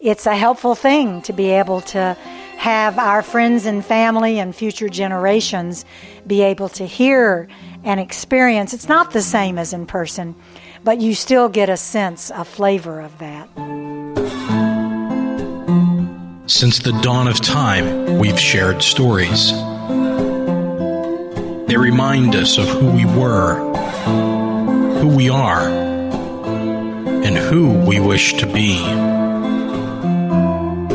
It's 0.00 0.26
a 0.26 0.36
helpful 0.36 0.76
thing 0.76 1.22
to 1.22 1.32
be 1.32 1.50
able 1.50 1.80
to 1.80 2.16
have 2.56 3.00
our 3.00 3.20
friends 3.20 3.66
and 3.66 3.84
family 3.84 4.38
and 4.38 4.54
future 4.54 4.88
generations 4.88 5.84
be 6.24 6.40
able 6.40 6.68
to 6.68 6.86
hear 6.86 7.48
and 7.82 7.98
experience. 7.98 8.72
It's 8.72 8.88
not 8.88 9.10
the 9.10 9.22
same 9.22 9.58
as 9.58 9.72
in 9.72 9.86
person, 9.86 10.36
but 10.84 11.00
you 11.00 11.16
still 11.16 11.48
get 11.48 11.68
a 11.68 11.76
sense, 11.76 12.30
a 12.30 12.44
flavor 12.44 13.00
of 13.00 13.18
that. 13.18 13.48
Since 16.48 16.78
the 16.78 16.96
dawn 17.02 17.26
of 17.26 17.40
time, 17.40 18.18
we've 18.18 18.38
shared 18.38 18.84
stories. 18.84 19.50
They 21.66 21.76
remind 21.76 22.36
us 22.36 22.56
of 22.56 22.68
who 22.68 22.92
we 22.92 23.04
were, 23.04 23.56
who 25.00 25.08
we 25.08 25.28
are, 25.28 25.68
and 25.68 27.36
who 27.36 27.72
we 27.84 27.98
wish 27.98 28.34
to 28.34 28.46
be. 28.46 29.17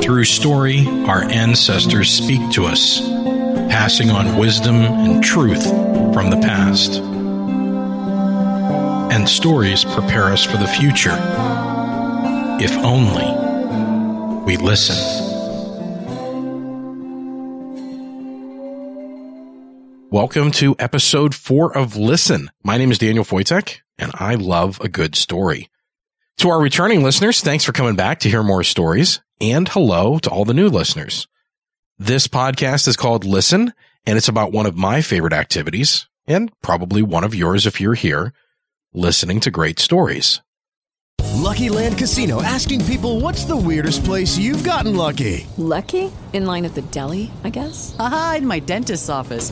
Through 0.04 0.26
story, 0.26 0.86
our 1.08 1.24
ancestors 1.24 2.10
speak 2.10 2.52
to 2.52 2.66
us, 2.66 3.00
passing 3.70 4.10
on 4.10 4.38
wisdom 4.38 4.76
and 4.76 5.24
truth 5.24 5.64
from 6.14 6.30
the 6.30 6.36
past. 6.42 6.96
And 9.14 9.30
stories 9.30 9.86
prepare 9.86 10.26
us 10.26 10.44
for 10.44 10.58
the 10.58 10.68
future, 10.68 11.16
if 12.62 12.74
only 12.80 13.24
we 14.44 14.58
listen. 14.58 14.98
Welcome 20.12 20.52
to 20.52 20.76
episode 20.80 21.34
four 21.34 21.78
of 21.78 21.96
Listen. 21.96 22.52
My 22.62 22.76
name 22.78 22.92
is 22.92 22.98
Daniel 22.98 23.24
Foytek, 23.24 23.80
and 23.98 24.12
I 24.16 24.36
love 24.36 24.82
a 24.82 24.90
good 24.90 25.16
story. 25.16 25.70
To 26.40 26.50
our 26.50 26.60
returning 26.60 27.04
listeners, 27.04 27.40
thanks 27.40 27.64
for 27.64 27.72
coming 27.72 27.96
back 27.96 28.20
to 28.20 28.30
hear 28.30 28.44
more 28.44 28.64
stories, 28.64 29.22
and 29.44 29.68
hello 29.68 30.18
to 30.20 30.30
all 30.30 30.46
the 30.46 30.54
new 30.54 30.70
listeners. 30.70 31.28
This 32.00 32.30
podcast 32.30 32.88
is 32.88 32.96
called 32.96 33.26
Listen, 33.26 33.74
and 34.06 34.18
it's 34.18 34.30
about 34.30 34.54
one 34.54 34.66
of 34.66 34.78
my 34.78 35.02
favorite 35.02 35.34
activities, 35.34 36.08
and 36.26 36.50
probably 36.62 37.02
one 37.02 37.26
of 37.26 37.36
yours 37.36 37.66
if 37.66 37.82
you're 37.82 37.94
here, 37.94 38.32
listening 38.94 39.42
to 39.42 39.52
great 39.52 39.80
stories. 39.80 40.42
Lucky 41.34 41.68
Land 41.68 41.98
Casino 41.98 42.42
asking 42.42 42.86
people 42.86 43.20
what's 43.20 43.44
the 43.44 43.58
weirdest 43.58 44.06
place 44.06 44.38
you've 44.38 44.64
gotten 44.64 44.96
lucky? 44.96 45.46
Lucky? 45.58 46.10
In 46.32 46.46
line 46.46 46.64
at 46.64 46.74
the 46.74 46.82
deli, 46.84 47.30
I 47.44 47.50
guess? 47.50 47.96
Aha, 48.00 48.36
in 48.38 48.48
my 48.48 48.60
dentist's 48.60 49.10
office. 49.10 49.52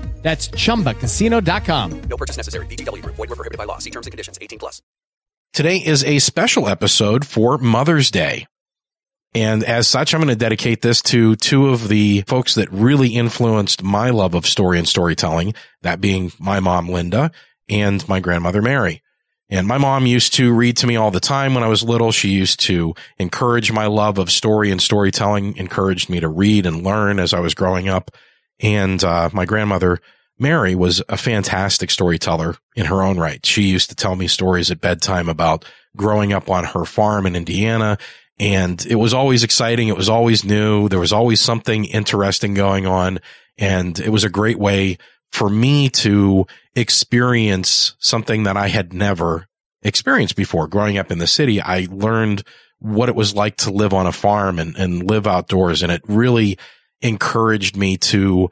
That's 0.21 0.49
chumbacasino.com. 0.49 2.01
No 2.03 2.17
purchase 2.17 2.37
necessary. 2.37 2.65
VGW 2.67 3.01
Group. 3.01 3.15
Void 3.15 3.29
were 3.29 3.35
prohibited 3.35 3.57
by 3.57 3.65
law. 3.65 3.79
See 3.79 3.89
terms 3.89 4.07
and 4.07 4.11
conditions. 4.11 4.37
18 4.41 4.59
plus. 4.59 4.81
Today 5.53 5.77
is 5.77 6.03
a 6.05 6.19
special 6.19 6.69
episode 6.69 7.27
for 7.27 7.57
Mother's 7.57 8.09
Day. 8.11 8.47
And 9.33 9.63
as 9.63 9.87
such, 9.87 10.13
I'm 10.13 10.19
going 10.19 10.29
to 10.29 10.35
dedicate 10.35 10.81
this 10.81 11.01
to 11.03 11.35
two 11.37 11.69
of 11.69 11.87
the 11.87 12.21
folks 12.27 12.55
that 12.55 12.71
really 12.71 13.09
influenced 13.09 13.81
my 13.81 14.09
love 14.09 14.33
of 14.33 14.45
story 14.45 14.77
and 14.77 14.87
storytelling, 14.87 15.53
that 15.81 16.01
being 16.01 16.31
my 16.37 16.59
mom, 16.59 16.89
Linda, 16.89 17.31
and 17.69 18.07
my 18.09 18.19
grandmother, 18.19 18.61
Mary. 18.61 19.01
And 19.49 19.67
my 19.67 19.77
mom 19.77 20.05
used 20.05 20.33
to 20.35 20.53
read 20.53 20.77
to 20.77 20.87
me 20.87 20.95
all 20.95 21.11
the 21.11 21.19
time 21.19 21.53
when 21.53 21.63
I 21.63 21.67
was 21.67 21.83
little. 21.83 22.11
She 22.11 22.29
used 22.29 22.61
to 22.61 22.93
encourage 23.19 23.71
my 23.71 23.87
love 23.87 24.17
of 24.17 24.31
story 24.31 24.71
and 24.71 24.81
storytelling, 24.81 25.57
encouraged 25.57 26.09
me 26.09 26.21
to 26.21 26.29
read 26.29 26.65
and 26.65 26.83
learn 26.83 27.19
as 27.19 27.33
I 27.33 27.41
was 27.41 27.53
growing 27.53 27.89
up. 27.89 28.11
And 28.61 29.03
uh, 29.03 29.29
my 29.33 29.45
grandmother, 29.45 29.99
Mary, 30.37 30.75
was 30.75 31.01
a 31.09 31.17
fantastic 31.17 31.91
storyteller 31.91 32.55
in 32.75 32.85
her 32.85 33.01
own 33.01 33.17
right. 33.17 33.45
She 33.45 33.63
used 33.63 33.89
to 33.89 33.95
tell 33.95 34.15
me 34.15 34.27
stories 34.27 34.71
at 34.71 34.81
bedtime 34.81 35.29
about 35.29 35.65
growing 35.97 36.31
up 36.33 36.49
on 36.49 36.63
her 36.63 36.85
farm 36.85 37.25
in 37.25 37.35
Indiana. 37.35 37.97
And 38.39 38.83
it 38.85 38.95
was 38.95 39.13
always 39.13 39.43
exciting. 39.43 39.87
It 39.87 39.97
was 39.97 40.09
always 40.09 40.43
new. 40.43 40.89
There 40.89 40.99
was 40.99 41.13
always 41.13 41.41
something 41.41 41.85
interesting 41.85 42.53
going 42.53 42.85
on. 42.87 43.19
And 43.57 43.99
it 43.99 44.09
was 44.09 44.23
a 44.23 44.29
great 44.29 44.57
way 44.57 44.97
for 45.31 45.49
me 45.49 45.89
to 45.89 46.45
experience 46.75 47.95
something 47.99 48.43
that 48.43 48.57
I 48.57 48.67
had 48.67 48.93
never 48.93 49.47
experienced 49.83 50.35
before. 50.35 50.67
Growing 50.67 50.97
up 50.97 51.11
in 51.11 51.19
the 51.19 51.27
city, 51.27 51.61
I 51.61 51.87
learned 51.89 52.43
what 52.79 53.09
it 53.09 53.15
was 53.15 53.35
like 53.35 53.57
to 53.57 53.71
live 53.71 53.93
on 53.93 54.07
a 54.07 54.11
farm 54.11 54.59
and, 54.59 54.75
and 54.75 55.07
live 55.09 55.27
outdoors. 55.27 55.83
And 55.83 55.91
it 55.91 56.01
really 56.07 56.57
encouraged 57.01 57.75
me 57.75 57.97
to 57.97 58.49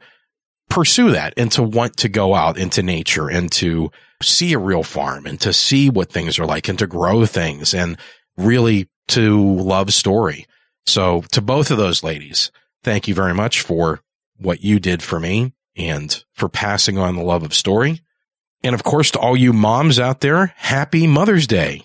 pursue 0.68 1.10
that 1.10 1.34
and 1.36 1.50
to 1.52 1.62
want 1.62 1.96
to 1.98 2.08
go 2.08 2.34
out 2.34 2.56
into 2.56 2.82
nature 2.82 3.28
and 3.28 3.50
to 3.52 3.90
see 4.22 4.52
a 4.52 4.58
real 4.58 4.82
farm 4.82 5.26
and 5.26 5.40
to 5.40 5.52
see 5.52 5.90
what 5.90 6.10
things 6.10 6.38
are 6.38 6.46
like 6.46 6.68
and 6.68 6.78
to 6.78 6.86
grow 6.86 7.26
things 7.26 7.74
and 7.74 7.98
really 8.36 8.88
to 9.08 9.54
love 9.56 9.92
story. 9.92 10.46
So 10.86 11.22
to 11.32 11.40
both 11.40 11.70
of 11.70 11.78
those 11.78 12.02
ladies, 12.02 12.50
thank 12.82 13.08
you 13.08 13.14
very 13.14 13.34
much 13.34 13.60
for 13.60 14.00
what 14.38 14.62
you 14.62 14.78
did 14.78 15.02
for 15.02 15.20
me 15.20 15.52
and 15.76 16.22
for 16.32 16.48
passing 16.48 16.98
on 16.98 17.16
the 17.16 17.22
love 17.22 17.42
of 17.42 17.54
story. 17.54 18.00
And 18.62 18.74
of 18.74 18.84
course, 18.84 19.10
to 19.12 19.18
all 19.18 19.36
you 19.36 19.52
moms 19.52 19.98
out 19.98 20.20
there, 20.20 20.54
happy 20.56 21.06
Mother's 21.06 21.46
Day. 21.46 21.82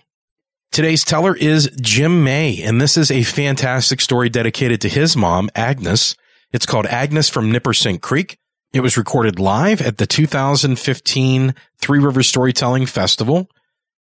Today's 0.71 1.05
teller 1.05 1.35
is 1.35 1.69
Jim 1.79 2.23
May, 2.23 2.61
and 2.61 2.81
this 2.81 2.97
is 2.97 3.09
a 3.09 3.23
fantastic 3.23 4.01
story 4.01 4.27
dedicated 4.27 4.81
to 4.81 4.89
his 4.89 5.15
mom, 5.15 5.49
Agnes. 5.55 6.15
It's 6.55 6.65
called 6.65 6.85
Agnes 6.85 7.27
from 7.27 7.51
Nippersink 7.51 7.99
Creek. 7.99 8.39
It 8.71 8.79
was 8.79 8.95
recorded 8.95 9.41
live 9.41 9.81
at 9.81 9.97
the 9.97 10.07
2015 10.07 11.53
Three 11.79 11.99
Rivers 11.99 12.27
Storytelling 12.27 12.85
Festival. 12.85 13.49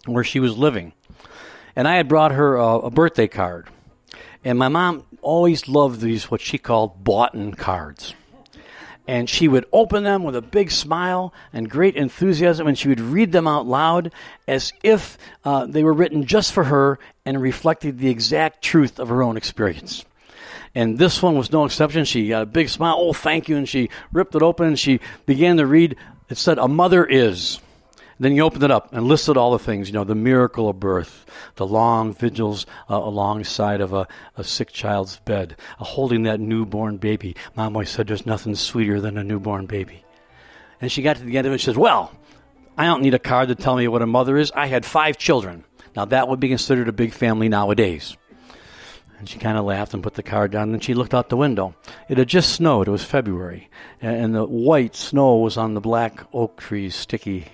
where 0.07 0.25
she 0.25 0.41
was 0.41 0.59
living. 0.59 0.95
And 1.77 1.87
I 1.87 1.95
had 1.95 2.09
brought 2.09 2.33
her 2.33 2.57
a, 2.57 2.79
a 2.79 2.91
birthday 2.91 3.29
card. 3.29 3.69
And 4.45 4.59
my 4.59 4.67
mom 4.67 5.05
always 5.23 5.69
loved 5.69 6.01
these, 6.01 6.29
what 6.29 6.41
she 6.41 6.59
called 6.59 7.05
boughten 7.05 7.55
cards 7.55 8.15
and 9.09 9.29
she 9.29 9.49
would 9.49 9.65
open 9.73 10.05
them 10.05 10.23
with 10.23 10.37
a 10.37 10.43
big 10.43 10.71
smile 10.71 11.33
and 11.55 11.71
great 11.71 11.97
enthusiasm, 11.97 12.67
and 12.67 12.79
she 12.79 12.89
would 12.89 13.01
read 13.01 13.33
them 13.33 13.49
out 13.49 13.67
loud 13.67 14.13
as 14.47 14.75
if 14.83 15.17
uh, 15.45 15.65
they 15.65 15.83
were 15.83 15.95
written 15.95 16.27
just 16.27 16.53
for 16.53 16.65
her 16.65 16.99
and 17.25 17.41
reflected 17.41 17.99
the 17.99 18.11
exact 18.11 18.63
truth 18.63 19.01
of 19.01 19.09
her 19.09 19.23
own 19.23 19.39
experience. 19.39 20.05
And 20.75 20.99
this 20.99 21.23
one 21.23 21.39
was 21.39 21.51
no 21.51 21.65
exception. 21.65 22.05
She 22.05 22.29
got 22.29 22.43
a 22.43 22.47
big 22.47 22.69
smile, 22.69 22.97
oh, 22.99 23.15
thank 23.15 23.49
you, 23.49 23.57
and 23.57 23.67
she 23.67 23.89
ripped 24.13 24.35
it 24.35 24.43
open 24.43 24.67
and 24.67 24.79
she 24.79 25.01
began 25.25 25.57
to 25.57 25.67
read. 25.67 25.97
It 26.29 26.37
said, 26.37 26.59
A 26.59 26.69
mother 26.69 27.07
is. 27.07 27.61
Then 28.21 28.33
he 28.33 28.41
opened 28.41 28.65
it 28.65 28.71
up 28.71 28.93
and 28.93 29.07
listed 29.07 29.37
all 29.37 29.53
the 29.53 29.59
things, 29.59 29.89
you 29.89 29.95
know, 29.95 30.05
the 30.05 30.15
miracle 30.15 30.69
of 30.69 30.81
birth, 30.81 31.25
the 31.55 31.67
long 31.67 32.13
vigils 32.13 32.67
uh, 32.91 32.97
alongside 32.97 33.81
of 33.81 33.93
a, 33.93 34.09
a 34.37 34.43
sick 34.43 34.73
child's 34.73 35.19
bed, 35.21 35.57
uh, 35.79 35.85
holding 35.85 36.25
that 36.25 36.41
newborn 36.41 36.97
baby. 36.97 37.37
Mom 37.55 37.77
always 37.77 37.91
said 37.91 38.09
there's 38.09 38.27
nothing 38.27 38.57
sweeter 38.57 39.01
than 39.01 39.19
a 39.19 39.25
newborn 39.25 39.67
baby. 39.67 40.05
And 40.81 40.91
she 40.91 41.03
got 41.03 41.17
to 41.17 41.23
the 41.23 41.39
end 41.39 41.47
of 41.47 41.53
it 41.53 41.55
and 41.55 41.61
she 41.61 41.67
says, 41.67 41.77
Well, 41.77 42.13
I 42.77 42.87
don't 42.87 43.03
need 43.03 43.15
a 43.15 43.21
card 43.21 43.49
to 43.49 43.55
tell 43.55 43.77
me 43.77 43.87
what 43.87 44.03
a 44.03 44.07
mother 44.07 44.37
is. 44.37 44.51
I 44.53 44.67
had 44.67 44.85
five 44.85 45.17
children. 45.17 45.65
Now, 45.95 46.05
that 46.07 46.29
would 46.29 46.41
be 46.41 46.49
considered 46.49 46.89
a 46.89 46.93
big 46.93 47.13
family 47.13 47.49
nowadays. 47.49 48.17
And 49.19 49.29
she 49.29 49.41
kind 49.41 49.59
of 49.59 49.65
laughed 49.65 49.95
and 49.95 50.03
put 50.03 50.15
the 50.15 50.23
card 50.23 50.53
down. 50.53 50.73
And 50.73 50.83
she 50.83 50.95
looked 50.95 51.15
out 51.15 51.29
the 51.29 51.37
window. 51.37 51.75
It 52.09 52.19
had 52.19 52.29
just 52.29 52.53
snowed. 52.53 52.87
It 52.87 52.93
was 52.93 53.03
February. 53.03 53.69
And 54.01 54.33
the 54.33 54.45
white 54.45 54.95
snow 54.95 55.39
was 55.39 55.57
on 55.57 55.75
the 55.75 55.81
black 55.81 56.25
oak 56.33 56.61
trees, 56.61 56.95
sticky 56.95 57.47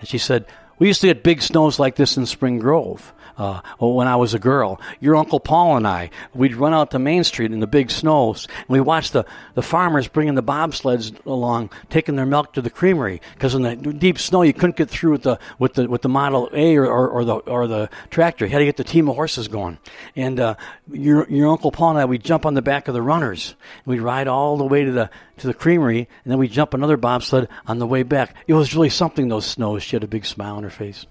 and 0.00 0.08
she 0.08 0.18
said, 0.18 0.46
We 0.78 0.86
used 0.86 1.00
to 1.00 1.08
get 1.08 1.22
big 1.22 1.42
snows 1.42 1.78
like 1.78 1.96
this 1.96 2.16
in 2.16 2.26
Spring 2.26 2.58
Grove 2.58 3.12
uh, 3.36 3.60
when 3.78 4.08
I 4.08 4.16
was 4.16 4.34
a 4.34 4.38
girl. 4.38 4.80
Your 5.00 5.16
Uncle 5.16 5.40
Paul 5.40 5.76
and 5.76 5.86
I, 5.86 6.10
we'd 6.34 6.56
run 6.56 6.74
out 6.74 6.90
to 6.90 6.98
Main 6.98 7.24
Street 7.24 7.52
in 7.52 7.60
the 7.60 7.66
big 7.66 7.90
snows, 7.90 8.46
and 8.58 8.68
we 8.68 8.80
watched 8.80 9.12
the, 9.12 9.24
the 9.54 9.62
farmers 9.62 10.08
bringing 10.08 10.34
the 10.34 10.42
bobsleds 10.42 11.14
along, 11.24 11.70
taking 11.88 12.16
their 12.16 12.26
milk 12.26 12.52
to 12.54 12.62
the 12.62 12.70
creamery, 12.70 13.20
because 13.34 13.54
in 13.54 13.62
the 13.62 13.76
deep 13.76 14.18
snow 14.18 14.42
you 14.42 14.52
couldn't 14.52 14.76
get 14.76 14.90
through 14.90 15.12
with 15.12 15.22
the 15.22 15.38
with 15.58 15.74
the 15.74 15.88
with 15.88 16.02
the 16.02 16.08
Model 16.08 16.48
A 16.52 16.76
or, 16.76 16.86
or, 16.86 17.08
or 17.08 17.24
the 17.24 17.34
or 17.34 17.66
the 17.66 17.88
tractor. 18.10 18.44
You 18.44 18.52
had 18.52 18.58
to 18.58 18.64
get 18.64 18.76
the 18.76 18.84
team 18.84 19.08
of 19.08 19.16
horses 19.16 19.48
going. 19.48 19.78
And 20.16 20.40
uh, 20.40 20.54
your 20.90 21.28
your 21.28 21.48
Uncle 21.48 21.70
Paul 21.70 21.90
and 21.90 21.98
I, 21.98 22.04
we'd 22.04 22.24
jump 22.24 22.44
on 22.44 22.54
the 22.54 22.62
back 22.62 22.88
of 22.88 22.94
the 22.94 23.02
runners, 23.02 23.54
and 23.84 23.92
we'd 23.92 24.00
ride 24.00 24.28
all 24.28 24.56
the 24.56 24.64
way 24.64 24.84
to 24.84 24.92
the 24.92 25.10
to 25.38 25.46
the 25.46 25.54
creamery, 25.54 26.08
and 26.24 26.30
then 26.32 26.38
we'd 26.38 26.50
jump 26.50 26.74
another 26.74 26.96
bobsled 26.96 27.48
on 27.66 27.78
the 27.78 27.86
way 27.86 28.02
back. 28.02 28.34
It 28.46 28.54
was 28.54 28.74
really 28.74 28.90
something. 28.90 29.28
Those 29.28 29.46
snows. 29.46 29.82
She 29.82 29.94
had 29.94 30.04
a 30.04 30.08
big 30.08 30.26
smile 30.26 30.56
on 30.56 30.64
her 30.64 30.67
face. 30.70 31.06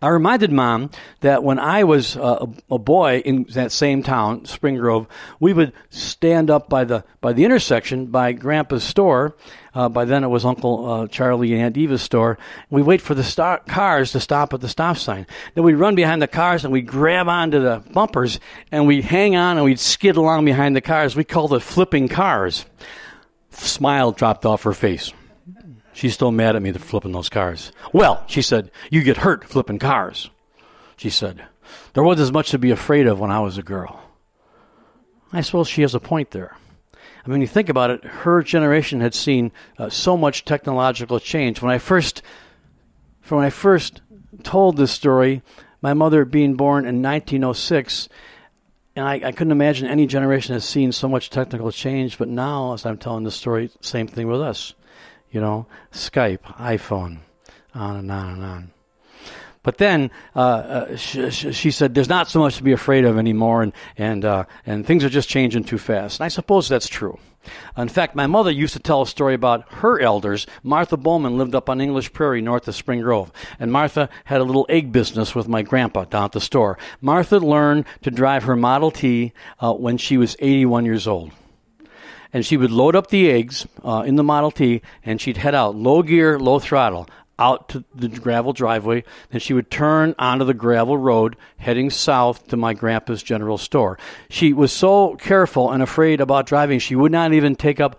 I 0.00 0.08
reminded 0.08 0.52
mom 0.52 0.90
that 1.20 1.44
when 1.44 1.58
I 1.58 1.84
was 1.84 2.16
uh, 2.16 2.46
a, 2.70 2.78
boy 2.78 3.18
in 3.24 3.44
that 3.50 3.72
same 3.72 4.02
town, 4.02 4.44
Spring 4.44 4.76
Grove, 4.76 5.06
we 5.40 5.52
would 5.52 5.72
stand 5.90 6.50
up 6.50 6.68
by 6.68 6.84
the 6.84 7.04
by 7.20 7.32
the 7.32 7.44
intersection 7.44 8.06
by 8.06 8.32
Grandpa's 8.32 8.84
store. 8.84 9.36
Uh, 9.74 9.88
by 9.88 10.04
then 10.04 10.24
it 10.24 10.28
was 10.28 10.44
Uncle 10.44 10.90
uh, 10.90 11.06
Charlie 11.06 11.52
and 11.54 11.62
Aunt 11.62 11.76
Eva's 11.78 12.02
store. 12.02 12.38
We 12.68 12.82
wait 12.82 13.00
for 13.00 13.14
the 13.14 13.24
star- 13.24 13.62
cars 13.66 14.12
to 14.12 14.20
stop 14.20 14.52
at 14.52 14.60
the 14.60 14.68
stop 14.68 14.98
sign. 14.98 15.26
Then 15.54 15.64
we'd 15.64 15.74
run 15.74 15.94
behind 15.94 16.20
the 16.20 16.28
cars 16.28 16.64
and 16.64 16.72
we'd 16.72 16.86
grab 16.86 17.28
onto 17.28 17.60
the 17.60 17.82
bumpers 17.92 18.40
and 18.70 18.86
we'd 18.86 19.04
hang 19.04 19.36
on 19.36 19.56
and 19.56 19.64
we'd 19.64 19.80
skid 19.80 20.16
along 20.16 20.44
behind 20.44 20.76
the 20.76 20.82
cars. 20.82 21.16
We 21.16 21.24
called 21.24 21.54
it 21.54 21.60
flipping 21.60 22.08
cars. 22.08 22.66
Smile 23.52 24.12
dropped 24.12 24.44
off 24.44 24.64
her 24.64 24.74
face. 24.74 25.12
She's 25.92 26.14
still 26.14 26.32
mad 26.32 26.56
at 26.56 26.62
me 26.62 26.72
for 26.72 26.78
flipping 26.78 27.12
those 27.12 27.28
cars. 27.28 27.72
Well, 27.92 28.24
she 28.26 28.42
said, 28.42 28.70
you 28.90 29.02
get 29.02 29.18
hurt 29.18 29.44
flipping 29.44 29.78
cars. 29.78 30.30
She 30.96 31.10
said, 31.10 31.44
there 31.94 32.02
wasn't 32.02 32.24
as 32.24 32.32
much 32.32 32.50
to 32.50 32.58
be 32.58 32.70
afraid 32.70 33.06
of 33.06 33.20
when 33.20 33.30
I 33.30 33.40
was 33.40 33.58
a 33.58 33.62
girl. 33.62 34.00
I 35.32 35.40
suppose 35.42 35.68
she 35.68 35.82
has 35.82 35.94
a 35.94 36.00
point 36.00 36.30
there. 36.30 36.56
I 37.24 37.30
mean, 37.30 37.40
you 37.40 37.46
think 37.46 37.68
about 37.68 37.90
it, 37.90 38.04
her 38.04 38.42
generation 38.42 39.00
had 39.00 39.14
seen 39.14 39.52
uh, 39.78 39.88
so 39.88 40.16
much 40.16 40.44
technological 40.44 41.20
change. 41.20 41.62
When 41.62 41.70
I 41.70 41.78
first, 41.78 42.22
from 43.20 43.38
when 43.38 43.46
I 43.46 43.50
first 43.50 44.00
told 44.42 44.76
this 44.76 44.90
story, 44.90 45.42
my 45.80 45.94
mother 45.94 46.24
being 46.24 46.54
born 46.54 46.84
in 46.84 47.02
1906, 47.02 48.08
and 48.96 49.06
I, 49.06 49.14
I, 49.14 49.32
couldn't 49.32 49.52
imagine 49.52 49.88
any 49.88 50.06
generation 50.06 50.52
has 50.52 50.64
seen 50.64 50.92
so 50.92 51.08
much 51.08 51.30
technical 51.30 51.70
change. 51.72 52.18
But 52.18 52.28
now, 52.28 52.74
as 52.74 52.84
I'm 52.84 52.98
telling 52.98 53.24
the 53.24 53.30
story, 53.30 53.70
same 53.80 54.06
thing 54.06 54.28
with 54.28 54.42
us 54.42 54.74
you 55.32 55.40
know, 55.40 55.66
Skype, 55.92 56.42
iPhone, 56.58 57.18
on 57.74 57.96
and 57.96 58.10
on 58.12 58.28
and 58.34 58.44
on. 58.44 58.70
But 59.62 59.78
then 59.78 60.10
uh, 60.34 60.38
uh, 60.38 60.96
she, 60.96 61.30
she, 61.30 61.70
said, 61.70 61.94
"There's 61.94 62.08
not 62.08 62.28
so 62.28 62.40
much 62.40 62.56
to 62.56 62.62
be 62.62 62.72
afraid 62.72 63.04
of 63.04 63.16
anymore, 63.16 63.62
and 63.62 63.72
and 63.96 64.24
uh, 64.24 64.44
and 64.66 64.84
things 64.84 65.04
are 65.04 65.08
just 65.08 65.28
changing 65.28 65.64
too 65.64 65.78
fast." 65.78 66.20
And 66.20 66.24
I 66.24 66.28
suppose 66.28 66.68
that's 66.68 66.88
true. 66.88 67.18
In 67.76 67.88
fact, 67.88 68.14
my 68.14 68.26
mother 68.26 68.50
used 68.50 68.72
to 68.74 68.78
tell 68.78 69.02
a 69.02 69.06
story 69.06 69.34
about 69.34 69.68
her 69.74 70.00
elders. 70.00 70.46
Martha 70.62 70.96
Bowman 70.96 71.38
lived 71.38 71.54
up 71.54 71.68
on 71.68 71.80
English 71.80 72.12
Prairie, 72.12 72.40
north 72.40 72.68
of 72.68 72.74
Spring 72.74 73.00
Grove, 73.00 73.32
and 73.58 73.72
Martha 73.72 74.08
had 74.24 74.40
a 74.40 74.44
little 74.44 74.66
egg 74.68 74.92
business 74.92 75.34
with 75.34 75.48
my 75.48 75.62
grandpa 75.62 76.04
down 76.04 76.26
at 76.26 76.32
the 76.32 76.40
store. 76.40 76.78
Martha 77.00 77.38
learned 77.38 77.84
to 78.02 78.10
drive 78.10 78.44
her 78.44 78.56
Model 78.56 78.90
T 78.90 79.32
uh, 79.60 79.72
when 79.72 79.96
she 79.96 80.16
was 80.16 80.36
81 80.38 80.84
years 80.84 81.06
old 81.06 81.32
and 82.32 82.44
she 82.44 82.56
would 82.56 82.70
load 82.70 82.96
up 82.96 83.08
the 83.08 83.30
eggs 83.30 83.66
uh, 83.84 84.04
in 84.06 84.16
the 84.16 84.22
Model 84.22 84.50
T, 84.50 84.82
and 85.04 85.20
she'd 85.20 85.36
head 85.36 85.54
out 85.54 85.76
low 85.76 86.02
gear, 86.02 86.38
low 86.38 86.58
throttle 86.58 87.08
out 87.38 87.68
to 87.70 87.84
the 87.94 88.08
gravel 88.08 88.52
driveway. 88.52 89.02
Then 89.30 89.40
she 89.40 89.52
would 89.52 89.70
turn 89.70 90.14
onto 90.18 90.44
the 90.44 90.54
gravel 90.54 90.96
road, 90.96 91.36
heading 91.56 91.90
south 91.90 92.48
to 92.48 92.56
my 92.56 92.74
grandpa's 92.74 93.22
general 93.22 93.58
store. 93.58 93.98
She 94.30 94.52
was 94.52 94.72
so 94.72 95.16
careful 95.16 95.70
and 95.70 95.82
afraid 95.82 96.20
about 96.20 96.46
driving, 96.46 96.78
she 96.78 96.94
would 96.94 97.12
not 97.12 97.32
even 97.32 97.56
take 97.56 97.80
up 97.80 97.98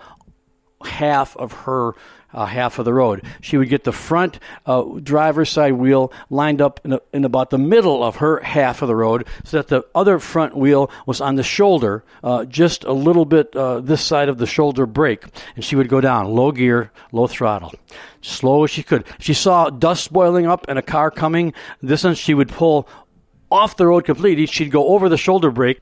half 0.85 1.35
of 1.37 1.51
her 1.51 1.93
uh, 2.33 2.45
half 2.45 2.79
of 2.79 2.85
the 2.85 2.93
road. 2.93 3.23
She 3.41 3.57
would 3.57 3.69
get 3.69 3.83
the 3.83 3.91
front 3.91 4.39
uh, 4.65 4.83
driver's 5.01 5.49
side 5.49 5.73
wheel 5.73 6.11
lined 6.29 6.61
up 6.61 6.79
in, 6.83 6.93
a, 6.93 6.99
in, 7.13 7.25
about 7.25 7.49
the 7.49 7.57
middle 7.57 8.03
of 8.03 8.17
her 8.17 8.39
half 8.41 8.81
of 8.81 8.87
the 8.87 8.95
road 8.95 9.27
so 9.43 9.57
that 9.57 9.67
the 9.67 9.85
other 9.93 10.19
front 10.19 10.55
wheel 10.55 10.89
was 11.05 11.21
on 11.21 11.35
the 11.35 11.43
shoulder, 11.43 12.03
uh, 12.23 12.45
just 12.45 12.83
a 12.83 12.93
little 12.93 13.25
bit 13.25 13.55
uh, 13.55 13.79
this 13.79 14.03
side 14.03 14.29
of 14.29 14.37
the 14.37 14.47
shoulder 14.47 14.85
break. 14.85 15.25
And 15.55 15.63
she 15.63 15.75
would 15.75 15.89
go 15.89 16.01
down, 16.01 16.27
low 16.27 16.51
gear, 16.51 16.91
low 17.11 17.27
throttle, 17.27 17.73
slow 18.21 18.63
as 18.63 18.71
she 18.71 18.83
could. 18.83 19.05
She 19.19 19.33
saw 19.33 19.69
dust 19.69 20.11
boiling 20.11 20.47
up 20.47 20.65
and 20.67 20.79
a 20.79 20.83
car 20.83 21.11
coming. 21.11 21.53
This 21.81 22.03
one 22.03 22.15
she 22.15 22.33
would 22.33 22.49
pull 22.49 22.87
off 23.51 23.77
the 23.77 23.87
road 23.87 24.05
completely. 24.05 24.45
She'd 24.47 24.71
go 24.71 24.87
over 24.89 25.09
the 25.09 25.17
shoulder 25.17 25.51
break 25.51 25.79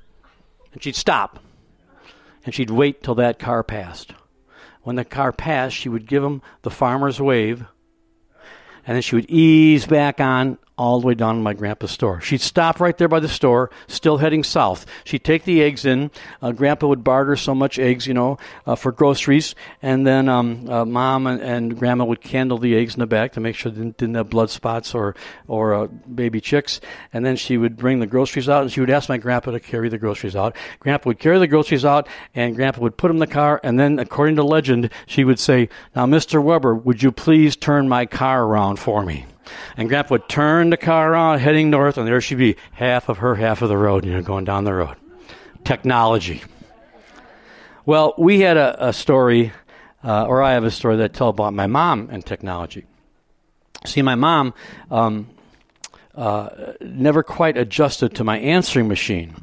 and 0.73 0.83
she'd 0.83 0.95
stop. 0.95 1.39
And 2.43 2.55
she'd 2.55 2.71
wait 2.71 3.03
till 3.03 3.15
that 3.15 3.37
car 3.37 3.63
passed 3.63 4.13
when 4.83 4.95
the 4.95 5.05
car 5.05 5.31
passed, 5.31 5.75
she 5.75 5.89
would 5.89 6.07
give 6.07 6.23
him 6.23 6.41
the 6.61 6.69
farmer's 6.69 7.21
wave, 7.21 7.65
and 8.85 8.95
then 8.95 9.01
she 9.01 9.15
would 9.15 9.29
ease 9.29 9.85
back 9.85 10.19
on 10.19 10.57
all 10.81 10.99
the 10.99 11.05
way 11.05 11.13
down 11.13 11.35
to 11.35 11.41
my 11.41 11.53
grandpa's 11.53 11.91
store. 11.91 12.19
She'd 12.21 12.41
stop 12.41 12.79
right 12.79 12.97
there 12.97 13.07
by 13.07 13.19
the 13.19 13.29
store, 13.29 13.69
still 13.85 14.17
heading 14.17 14.43
south. 14.43 14.87
She'd 15.03 15.23
take 15.23 15.43
the 15.43 15.61
eggs 15.61 15.85
in. 15.85 16.09
Uh, 16.41 16.53
Grandpa 16.53 16.87
would 16.87 17.03
barter 17.03 17.35
so 17.35 17.53
much 17.53 17.77
eggs, 17.77 18.07
you 18.07 18.15
know, 18.15 18.39
uh, 18.65 18.73
for 18.73 18.91
groceries, 18.91 19.53
and 19.83 20.07
then 20.07 20.27
um, 20.27 20.67
uh, 20.67 20.83
Mom 20.83 21.27
and, 21.27 21.39
and, 21.39 21.77
Grandma 21.77 22.05
would 22.05 22.21
candle 22.21 22.57
the 22.57 22.75
eggs 22.75 22.95
in 22.95 22.99
the 22.99 23.05
back 23.05 23.33
to 23.33 23.39
make 23.39 23.55
sure 23.55 23.71
they 23.71 23.77
didn't, 23.77 23.97
didn't 23.97 24.15
have 24.15 24.31
blood 24.31 24.49
spots 24.49 24.95
or 24.95 25.15
or 25.47 25.75
uh, 25.75 25.85
baby 25.85 26.41
chicks. 26.41 26.81
And 27.13 27.23
then 27.23 27.35
she 27.35 27.57
would 27.57 27.77
bring 27.77 27.99
the 27.99 28.07
groceries 28.07 28.49
out, 28.49 28.63
and 28.63 28.71
she 28.71 28.79
would 28.79 28.89
ask 28.89 29.07
my 29.07 29.19
Grandpa 29.19 29.51
to 29.51 29.59
carry 29.59 29.87
the 29.87 29.99
groceries 29.99 30.35
out. 30.35 30.55
Grandpa 30.79 31.11
would 31.11 31.19
carry 31.19 31.37
the 31.37 31.45
groceries 31.45 31.85
out, 31.85 32.07
and 32.33 32.55
Grandpa 32.55 32.81
would 32.81 32.97
put 32.97 33.09
them 33.09 33.17
in 33.17 33.21
the 33.21 33.27
car, 33.27 33.59
and 33.63 33.79
then, 33.79 33.99
according 33.99 34.35
to 34.37 34.43
legend, 34.43 34.89
she 35.05 35.23
would 35.23 35.37
say, 35.37 35.69
"Now, 35.95 36.07
Mr. 36.07 36.41
Weber, 36.41 36.73
would 36.73 37.03
you 37.03 37.11
please 37.11 37.55
turn 37.55 37.87
my 37.87 38.07
car 38.07 38.43
around 38.43 38.79
for 38.79 39.05
me?" 39.05 39.27
And 39.77 39.89
Grandpa 39.89 40.15
would 40.15 40.29
turn 40.29 40.69
the 40.69 40.77
car 40.77 41.13
around, 41.13 41.39
heading 41.39 41.69
north, 41.69 41.97
and 41.97 42.07
there 42.07 42.19
she'd 42.21 42.35
be 42.35 42.55
half 42.73 43.09
of 43.09 43.19
her 43.19 43.35
half 43.35 43.61
of 43.61 43.69
the 43.69 43.77
road, 43.77 44.05
you 44.05 44.13
know, 44.13 44.21
going 44.21 44.45
down 44.45 44.63
the 44.63 44.73
road. 44.73 44.95
Technology. 45.63 46.43
Well, 47.85 48.13
we 48.17 48.41
had 48.41 48.57
a, 48.57 48.89
a 48.89 48.93
story, 48.93 49.51
uh, 50.03 50.25
or 50.25 50.41
I 50.41 50.53
have 50.53 50.63
a 50.63 50.71
story 50.71 50.97
that 50.97 51.03
I 51.03 51.07
tell 51.07 51.29
about 51.29 51.53
my 51.53 51.67
mom 51.67 52.09
and 52.11 52.25
technology. 52.25 52.85
See, 53.85 54.01
my 54.01 54.15
mom 54.15 54.53
um, 54.91 55.27
uh, 56.15 56.73
never 56.81 57.23
quite 57.23 57.57
adjusted 57.57 58.15
to 58.15 58.23
my 58.23 58.37
answering 58.37 58.87
machine. 58.87 59.35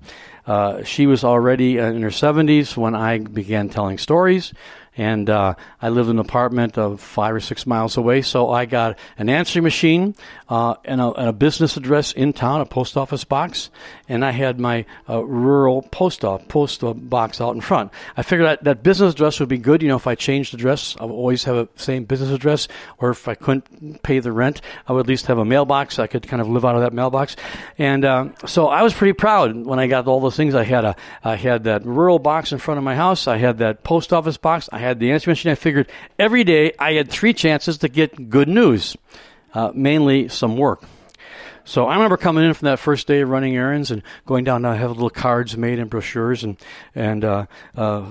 uh, 0.47 0.83
she 0.83 1.07
was 1.07 1.25
already 1.25 1.77
in 1.77 2.01
her 2.03 2.09
70s 2.09 2.77
when 2.77 2.95
I 2.95 3.19
began 3.19 3.69
telling 3.69 3.99
stories. 3.99 4.55
And 4.99 5.31
uh, 5.31 5.55
I 5.81 5.89
lived 5.89 6.11
in 6.11 6.17
an 6.17 6.21
apartment 6.21 6.77
of 6.77 7.01
five 7.01 7.35
or 7.35 7.41
six 7.41 7.67
miles 7.67 7.97
away, 7.97 8.21
so 8.21 8.51
I 8.51 8.67
got 8.67 8.99
an 9.17 9.31
answering 9.31 9.63
machine 9.63 10.15
uh, 10.49 10.75
and, 10.85 11.01
a, 11.01 11.13
and 11.13 11.29
a 11.29 11.33
business 11.33 11.77
address 11.77 12.13
in 12.13 12.33
town, 12.33 12.61
a 12.61 12.67
post 12.67 12.97
office 12.97 13.25
box, 13.25 13.71
and 14.09 14.25
I 14.25 14.33
had 14.33 14.59
my 14.59 14.85
uh, 15.09 15.25
rural 15.25 15.83
post 15.83 16.25
office 16.25 16.47
post 16.49 16.83
box 16.83 17.41
out 17.41 17.55
in 17.55 17.61
front. 17.61 17.93
I 18.17 18.23
figured 18.23 18.49
that, 18.49 18.65
that 18.65 18.83
business 18.83 19.15
address 19.15 19.39
would 19.41 19.49
be 19.49 19.59
good. 19.59 19.83
You 19.83 19.89
know, 19.89 19.97
if 19.97 20.07
I 20.07 20.15
changed 20.15 20.55
address, 20.55 20.97
I 20.99 21.05
would 21.05 21.15
always 21.15 21.45
have 21.45 21.57
a 21.57 21.69
same 21.77 22.05
business 22.05 22.31
address, 22.31 22.67
or 22.99 23.11
if 23.11 23.29
I 23.29 23.35
couldn't 23.35 24.03
pay 24.03 24.19
the 24.19 24.33
rent, 24.33 24.61
I 24.89 24.93
would 24.93 25.01
at 25.01 25.07
least 25.07 25.27
have 25.27 25.39
a 25.39 25.45
mailbox. 25.45 25.99
I 25.99 26.07
could 26.07 26.27
kind 26.27 26.43
of 26.43 26.49
live 26.49 26.65
out 26.65 26.75
of 26.75 26.81
that 26.81 26.93
mailbox, 26.93 27.37
and 27.79 28.05
uh, 28.05 28.29
so 28.47 28.67
I 28.67 28.83
was 28.83 28.95
pretty 28.95 29.13
proud 29.13 29.55
when 29.65 29.79
I 29.79 29.87
got 29.87 30.07
all 30.07 30.21
those 30.21 30.37
things. 30.37 30.55
I 30.55 30.65
had 30.65 30.85
a 30.85 30.97
I 31.23 31.37
had 31.37 31.65
that 31.65 31.87
rural 31.87 32.19
box 32.19 32.53
in 32.53 32.59
front 32.59 32.79
of 32.79 32.85
my 32.85 32.97
house. 32.97 33.29
I 33.29 33.37
had 33.37 33.59
that 33.59 33.85
post 33.85 34.13
office 34.13 34.37
box. 34.37 34.69
I 34.73 34.79
had 34.79 34.88
the 34.95 35.13
answer 35.13 35.31
machine. 35.31 35.53
I 35.53 35.55
figured 35.55 35.91
every 36.19 36.45
day 36.45 36.73
I 36.79 36.93
had 36.93 37.11
three 37.11 37.33
chances 37.33 37.79
to 37.79 37.89
get 37.89 38.31
good 38.31 38.49
news, 38.49 38.97
uh, 39.55 39.73
mainly 39.75 40.29
some 40.29 40.57
work. 40.57 40.83
So 41.69 41.87
I 41.87 41.97
remember 41.97 42.17
coming 42.17 42.45
in 42.45 42.55
from 42.55 42.65
that 42.65 42.79
first 42.79 43.07
day 43.07 43.21
of 43.21 43.29
running 43.29 43.55
errands 43.55 43.91
and 43.91 44.03
going 44.25 44.45
down 44.45 44.63
to 44.63 44.75
have 44.75 44.89
little 44.89 45.11
cards 45.11 45.55
made 45.55 45.79
and 45.79 45.91
brochures 45.91 46.43
and 46.43 46.57
and 46.95 47.23
uh, 47.23 47.45
uh, 47.77 48.07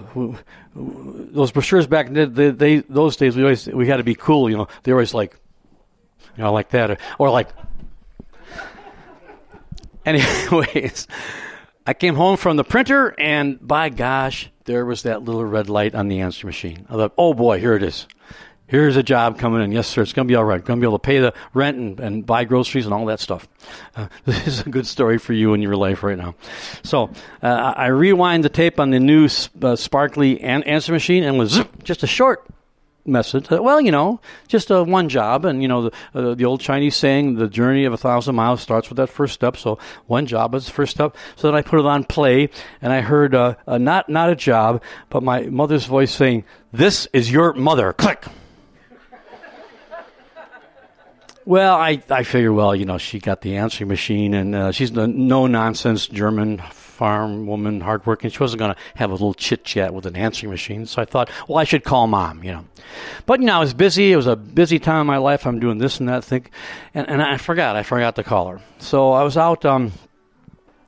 those 0.75 1.51
brochures 1.51 1.87
back 1.87 2.07
then 2.11 2.35
they, 2.35 2.51
they, 2.51 2.75
those 2.81 3.15
days 3.15 3.35
we 3.35 3.41
always 3.41 3.65
we 3.65 3.87
had 3.87 3.97
to 3.97 4.03
be 4.03 4.13
cool 4.13 4.47
you 4.47 4.57
know 4.57 4.67
they 4.83 4.91
always 4.91 5.11
like 5.15 5.35
you 6.37 6.43
know 6.43 6.53
like 6.53 6.69
that 6.69 6.91
or, 6.91 6.97
or 7.17 7.31
like 7.31 7.49
anyways 10.05 11.07
I 11.87 11.95
came 11.95 12.13
home 12.13 12.37
from 12.37 12.57
the 12.57 12.63
printer 12.63 13.15
and 13.19 13.57
by 13.59 13.89
gosh 13.89 14.51
there 14.67 14.85
was 14.85 15.03
that 15.03 15.23
little 15.23 15.43
red 15.43 15.69
light 15.69 15.95
on 15.95 16.09
the 16.09 16.19
answer 16.19 16.45
machine. 16.45 16.85
I 16.89 16.93
thought, 16.93 17.13
oh 17.17 17.33
boy, 17.33 17.59
here 17.59 17.73
it 17.73 17.81
is. 17.81 18.05
Here's 18.67 18.97
a 18.97 19.03
job 19.03 19.39
coming 19.39 19.63
in. 19.63 19.71
Yes, 19.71 19.87
sir. 19.87 20.01
It's 20.01 20.11
going 20.11 20.27
to 20.27 20.31
be 20.31 20.35
all 20.35 20.43
right. 20.43 20.63
Going 20.63 20.77
to 20.77 20.81
be 20.81 20.87
able 20.87 20.99
to 20.99 21.01
pay 21.01 21.19
the 21.19 21.33
rent 21.53 21.77
and, 21.77 21.99
and 22.01 22.25
buy 22.25 22.43
groceries 22.43 22.83
and 22.83 22.93
all 22.93 23.05
that 23.05 23.21
stuff. 23.21 23.47
Uh, 23.95 24.09
this 24.25 24.45
is 24.45 24.59
a 24.59 24.69
good 24.69 24.85
story 24.85 25.17
for 25.17 25.31
you 25.31 25.53
in 25.53 25.61
your 25.61 25.77
life 25.77 26.03
right 26.03 26.17
now. 26.17 26.35
So 26.83 27.09
uh, 27.41 27.73
I 27.77 27.87
rewind 27.87 28.43
the 28.43 28.49
tape 28.49 28.77
on 28.77 28.89
the 28.89 28.99
new 28.99 29.29
uh, 29.61 29.77
sparkly 29.77 30.41
an- 30.41 30.63
answer 30.63 30.91
machine 30.91 31.23
and 31.23 31.39
was 31.39 31.61
just 31.83 32.03
a 32.03 32.07
short 32.07 32.45
message. 33.07 33.49
Well, 33.49 33.81
you 33.81 33.91
know, 33.91 34.19
just 34.47 34.71
uh, 34.71 34.83
one 34.83 35.09
job, 35.09 35.45
and 35.45 35.61
you 35.61 35.67
know 35.67 35.89
the 35.89 35.91
uh, 36.13 36.35
the 36.35 36.45
old 36.45 36.61
Chinese 36.61 36.95
saying, 36.95 37.35
"The 37.35 37.47
journey 37.47 37.85
of 37.85 37.93
a 37.93 37.97
thousand 37.97 38.35
miles 38.35 38.61
starts 38.61 38.89
with 38.89 38.97
that 38.97 39.09
first 39.09 39.33
step." 39.33 39.57
So 39.57 39.79
one 40.07 40.25
job 40.25 40.53
is 40.55 40.65
the 40.65 40.71
first 40.71 40.91
step. 40.91 41.15
So 41.35 41.47
then 41.47 41.55
I 41.55 41.61
put 41.61 41.79
it 41.79 41.85
on 41.85 42.03
play, 42.03 42.49
and 42.81 42.93
I 42.93 43.01
heard 43.01 43.33
uh, 43.33 43.55
not 43.67 44.09
not 44.09 44.29
a 44.29 44.35
job, 44.35 44.83
but 45.09 45.23
my 45.23 45.41
mother's 45.43 45.85
voice 45.85 46.11
saying, 46.11 46.43
"This 46.71 47.07
is 47.13 47.31
your 47.31 47.53
mother." 47.53 47.93
Click. 47.93 48.25
Well, 51.47 51.77
I, 51.77 52.03
I 52.09 52.23
figure, 52.23 52.51
well, 52.51 52.75
you 52.75 52.83
know, 52.83 52.97
she 52.97 53.19
got 53.19 53.39
the 53.39 53.55
answering 53.55 53.87
machine, 53.87 54.33
and 54.33 54.53
uh, 54.53 54.73
she's 54.73 54.91
a 54.91 55.07
no 55.07 55.47
nonsense 55.47 56.05
German 56.05 56.57
farm 56.57 57.47
woman, 57.47 57.79
hardworking. 57.79 58.31
She 58.31 58.39
wasn't 58.39 58.59
going 58.59 58.73
to 58.73 58.79
have 58.95 59.11
a 59.11 59.13
little 59.13 59.33
chit 59.33 59.63
chat 59.63 59.93
with 59.93 60.05
an 60.05 60.17
answering 60.17 60.49
machine. 60.49 60.85
So 60.85 61.01
I 61.01 61.05
thought, 61.05 61.29
well, 61.47 61.57
I 61.57 61.63
should 61.63 61.85
call 61.85 62.05
mom, 62.07 62.43
you 62.43 62.51
know. 62.51 62.65
But, 63.25 63.39
you 63.39 63.45
know, 63.45 63.55
I 63.55 63.59
was 63.59 63.73
busy. 63.73 64.11
It 64.11 64.17
was 64.17 64.27
a 64.27 64.35
busy 64.35 64.77
time 64.77 64.99
in 64.99 65.07
my 65.07 65.19
life. 65.19 65.47
I'm 65.47 65.61
doing 65.61 65.77
this 65.77 66.01
and 66.01 66.09
that 66.09 66.25
thing. 66.25 66.47
And, 66.93 67.07
and 67.07 67.21
I 67.21 67.37
forgot. 67.37 67.77
I 67.77 67.83
forgot 67.83 68.17
to 68.17 68.23
call 68.23 68.49
her. 68.49 68.59
So 68.79 69.13
I 69.13 69.23
was 69.23 69.37
out 69.37 69.63
um, 69.63 69.93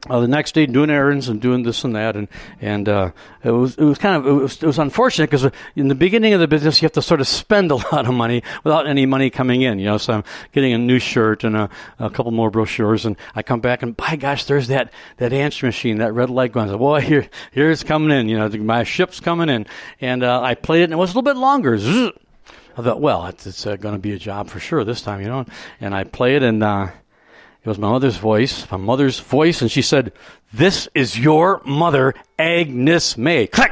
uh, 0.07 0.19
the 0.21 0.27
next 0.27 0.53
day 0.53 0.65
doing 0.65 0.89
errands 0.89 1.27
and 1.27 1.41
doing 1.41 1.63
this 1.63 1.83
and 1.83 1.95
that, 1.95 2.15
and 2.15 2.29
and 2.61 2.87
uh, 2.87 3.11
it 3.43 3.51
was 3.51 3.75
it 3.75 3.83
was 3.83 3.97
kind 3.97 4.15
of 4.15 4.25
it 4.25 4.31
was, 4.31 4.63
it 4.63 4.65
was 4.65 4.79
unfortunate 4.79 5.29
because 5.29 5.51
in 5.75 5.89
the 5.89 5.95
beginning 5.95 6.33
of 6.33 6.39
the 6.39 6.47
business 6.47 6.81
you 6.81 6.85
have 6.85 6.93
to 6.93 7.01
sort 7.01 7.19
of 7.19 7.27
spend 7.27 7.69
a 7.69 7.75
lot 7.91 8.07
of 8.07 8.13
money 8.13 8.41
without 8.63 8.87
any 8.87 9.05
money 9.05 9.29
coming 9.29 9.61
in, 9.61 9.77
you 9.77 9.85
know. 9.85 9.97
So 9.97 10.13
I'm 10.13 10.23
getting 10.53 10.71
a 10.71 10.77
new 10.77 10.99
shirt 10.99 11.43
and 11.43 11.57
a, 11.57 11.69
a 11.99 12.09
couple 12.09 12.31
more 12.31 12.49
brochures, 12.49 13.05
and 13.05 13.17
I 13.35 13.43
come 13.43 13.59
back 13.59 13.83
and 13.83 13.95
by 13.95 14.15
gosh, 14.15 14.45
there's 14.45 14.69
that 14.69 14.93
that 15.17 15.33
answer 15.33 15.65
machine, 15.65 15.97
that 15.97 16.13
red 16.13 16.29
light 16.29 16.53
going. 16.53 16.69
Boy, 16.77 17.01
here 17.01 17.27
here 17.51 17.69
it's 17.69 17.83
coming 17.83 18.17
in, 18.17 18.29
you 18.29 18.37
know, 18.37 18.47
my 18.47 18.83
ship's 18.83 19.19
coming 19.19 19.49
in, 19.49 19.65
and 19.99 20.23
uh, 20.23 20.41
I 20.41 20.55
played 20.55 20.81
it, 20.81 20.83
and 20.85 20.93
it 20.93 20.97
was 20.97 21.09
a 21.09 21.19
little 21.19 21.33
bit 21.33 21.37
longer. 21.37 21.77
Zzz. 21.77 22.11
I 22.77 22.81
thought, 22.81 23.01
well, 23.01 23.25
it's, 23.25 23.45
it's 23.45 23.67
uh, 23.67 23.75
going 23.75 23.95
to 23.95 23.99
be 23.99 24.13
a 24.13 24.17
job 24.17 24.47
for 24.47 24.61
sure 24.61 24.85
this 24.85 25.01
time, 25.01 25.19
you 25.19 25.27
know. 25.27 25.45
And 25.81 25.93
I 25.93 26.05
play 26.05 26.37
it, 26.37 26.43
and 26.43 26.63
uh, 26.63 26.87
was 27.69 27.79
my 27.79 27.89
mother's 27.89 28.17
voice, 28.17 28.69
my 28.71 28.77
mother's 28.77 29.19
voice, 29.19 29.61
and 29.61 29.71
she 29.71 29.81
said, 29.81 30.11
This 30.51 30.89
is 30.93 31.17
your 31.17 31.61
mother, 31.65 32.13
Agnes 32.37 33.17
May. 33.17 33.47
Click! 33.47 33.71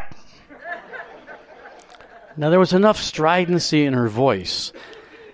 now, 2.38 2.50
there 2.50 2.60
was 2.60 2.74
enough 2.74 2.98
stridency 2.98 3.86
in 3.86 3.94
her 3.94 4.08
voice 4.08 4.72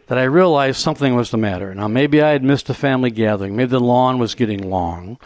that 0.08 0.18
I 0.18 0.24
realized 0.24 0.80
something 0.80 1.16
was 1.16 1.32
the 1.32 1.38
matter. 1.38 1.74
Now, 1.76 1.88
maybe 1.88 2.22
I 2.22 2.32
had 2.32 2.44
missed 2.44 2.70
a 2.70 2.74
family 2.74 3.12
gathering. 3.12 3.56
Maybe 3.56 3.70
the 3.70 3.80
lawn 3.80 4.20
was 4.20 4.36
getting 4.36 4.70
long. 4.70 5.18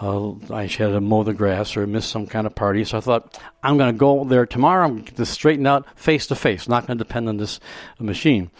Uh, 0.00 0.32
I 0.52 0.66
had 0.66 0.88
to 0.88 1.00
mow 1.00 1.22
the 1.22 1.32
grass 1.32 1.76
or 1.76 1.86
miss 1.86 2.06
some 2.06 2.26
kind 2.26 2.46
of 2.46 2.54
party. 2.54 2.84
So 2.84 2.98
I 2.98 3.00
thought, 3.00 3.38
I'm 3.62 3.78
going 3.78 3.94
to 3.94 3.98
go 3.98 4.24
there 4.24 4.46
tomorrow. 4.46 4.84
I'm 4.84 4.92
going 4.92 5.04
to 5.04 5.10
get 5.10 5.16
this 5.16 5.30
straightened 5.30 5.66
out 5.66 5.86
face 5.98 6.26
to 6.28 6.34
face. 6.34 6.68
Not 6.68 6.86
going 6.86 6.98
to 6.98 7.04
depend 7.04 7.28
on 7.28 7.38
this 7.38 7.60
machine. 7.98 8.50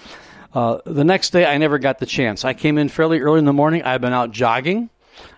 Uh, 0.57 0.81
the 0.87 1.05
next 1.05 1.35
day, 1.35 1.45
I 1.45 1.59
never 1.59 1.79
got 1.79 1.99
the 1.99 2.07
chance. 2.07 2.43
I 2.43 2.55
came 2.55 2.79
in 2.79 2.89
fairly 2.89 3.21
early 3.21 3.41
in 3.41 3.45
the 3.45 3.53
morning. 3.53 3.83
I've 3.83 4.01
been 4.01 4.15
out 4.15 4.31
jogging. 4.31 4.89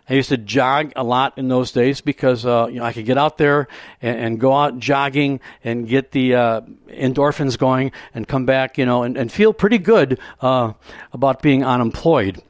I 0.09 0.15
used 0.15 0.29
to 0.29 0.37
jog 0.37 0.93
a 0.95 1.03
lot 1.03 1.37
in 1.39 1.49
those 1.49 1.73
days 1.73 2.01
because 2.01 2.47
uh, 2.47 2.69
you 2.71 2.77
know 2.77 2.85
I 2.85 2.93
could 2.93 3.05
get 3.05 3.19
out 3.19 3.37
there 3.37 3.67
and, 4.01 4.17
and 4.17 4.41
go 4.41 4.53
out 4.53 4.79
jogging 4.79 5.41
and 5.65 5.89
get 5.89 6.13
the 6.13 6.37
uh, 6.37 6.61
endorphins 6.87 7.59
going 7.59 7.91
and 8.15 8.29
come 8.29 8.47
back, 8.47 8.79
you 8.79 8.87
know, 8.87 9.03
and, 9.03 9.17
and 9.17 9.33
feel 9.33 9.53
pretty 9.53 9.79
good 9.79 10.21
uh, 10.41 10.75
about 11.13 11.43
being 11.43 11.65
unemployed. 11.65 12.41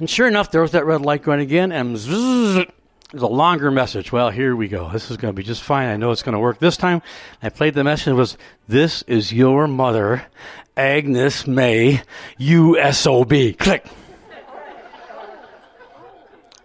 and 0.00 0.10
sure 0.10 0.26
enough, 0.26 0.50
there 0.50 0.60
was 0.60 0.72
that 0.72 0.86
red 0.86 1.02
light 1.02 1.22
going 1.22 1.38
again, 1.38 1.70
and 1.70 1.96
zzz, 1.96 2.64
a 3.12 3.26
longer 3.26 3.70
message. 3.70 4.10
Well, 4.12 4.30
here 4.30 4.56
we 4.56 4.68
go. 4.68 4.90
This 4.90 5.10
is 5.10 5.16
going 5.16 5.32
to 5.32 5.36
be 5.36 5.42
just 5.42 5.62
fine. 5.62 5.88
I 5.88 5.96
know 5.96 6.10
it's 6.10 6.22
going 6.22 6.34
to 6.34 6.38
work 6.38 6.58
this 6.58 6.76
time. 6.76 7.02
I 7.42 7.48
played 7.48 7.74
the 7.74 7.84
message. 7.84 8.14
Was, 8.14 8.36
"This 8.68 9.02
is 9.02 9.32
your 9.32 9.68
mother, 9.68 10.26
Agnes 10.76 11.46
May, 11.46 12.02
USOB." 12.38 13.58
Click. 13.58 13.86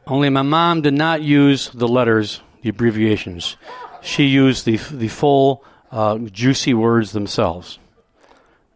Only 0.07 0.29
my 0.29 0.41
mom 0.41 0.81
did 0.81 0.95
not 0.95 1.21
use 1.21 1.69
the 1.69 1.87
letters, 1.87 2.41
the 2.63 2.69
abbreviations. 2.69 3.55
She 4.01 4.25
used 4.25 4.65
the 4.65 4.77
the 4.77 5.07
full, 5.07 5.63
uh, 5.91 6.17
juicy 6.17 6.73
words 6.73 7.11
themselves. 7.11 7.77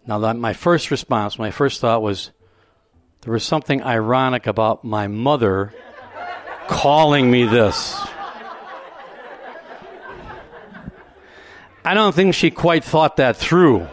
Now, 0.07 0.19
that 0.19 0.37
my 0.37 0.53
first 0.53 0.91
response, 0.91 1.39
my 1.39 1.49
first 1.49 1.81
thought 1.81 2.03
was, 2.03 2.29
there 3.21 3.33
was 3.33 3.43
something 3.43 3.81
ironic 3.81 4.45
about 4.45 4.83
my 4.83 5.07
mother 5.07 5.73
calling 6.67 7.29
me 7.29 7.45
this. 7.45 7.99
I 11.83 11.93
don't 11.93 12.15
think 12.15 12.33
she 12.33 12.49
quite 12.49 12.83
thought 12.83 13.17
that 13.17 13.37
through 13.37 13.87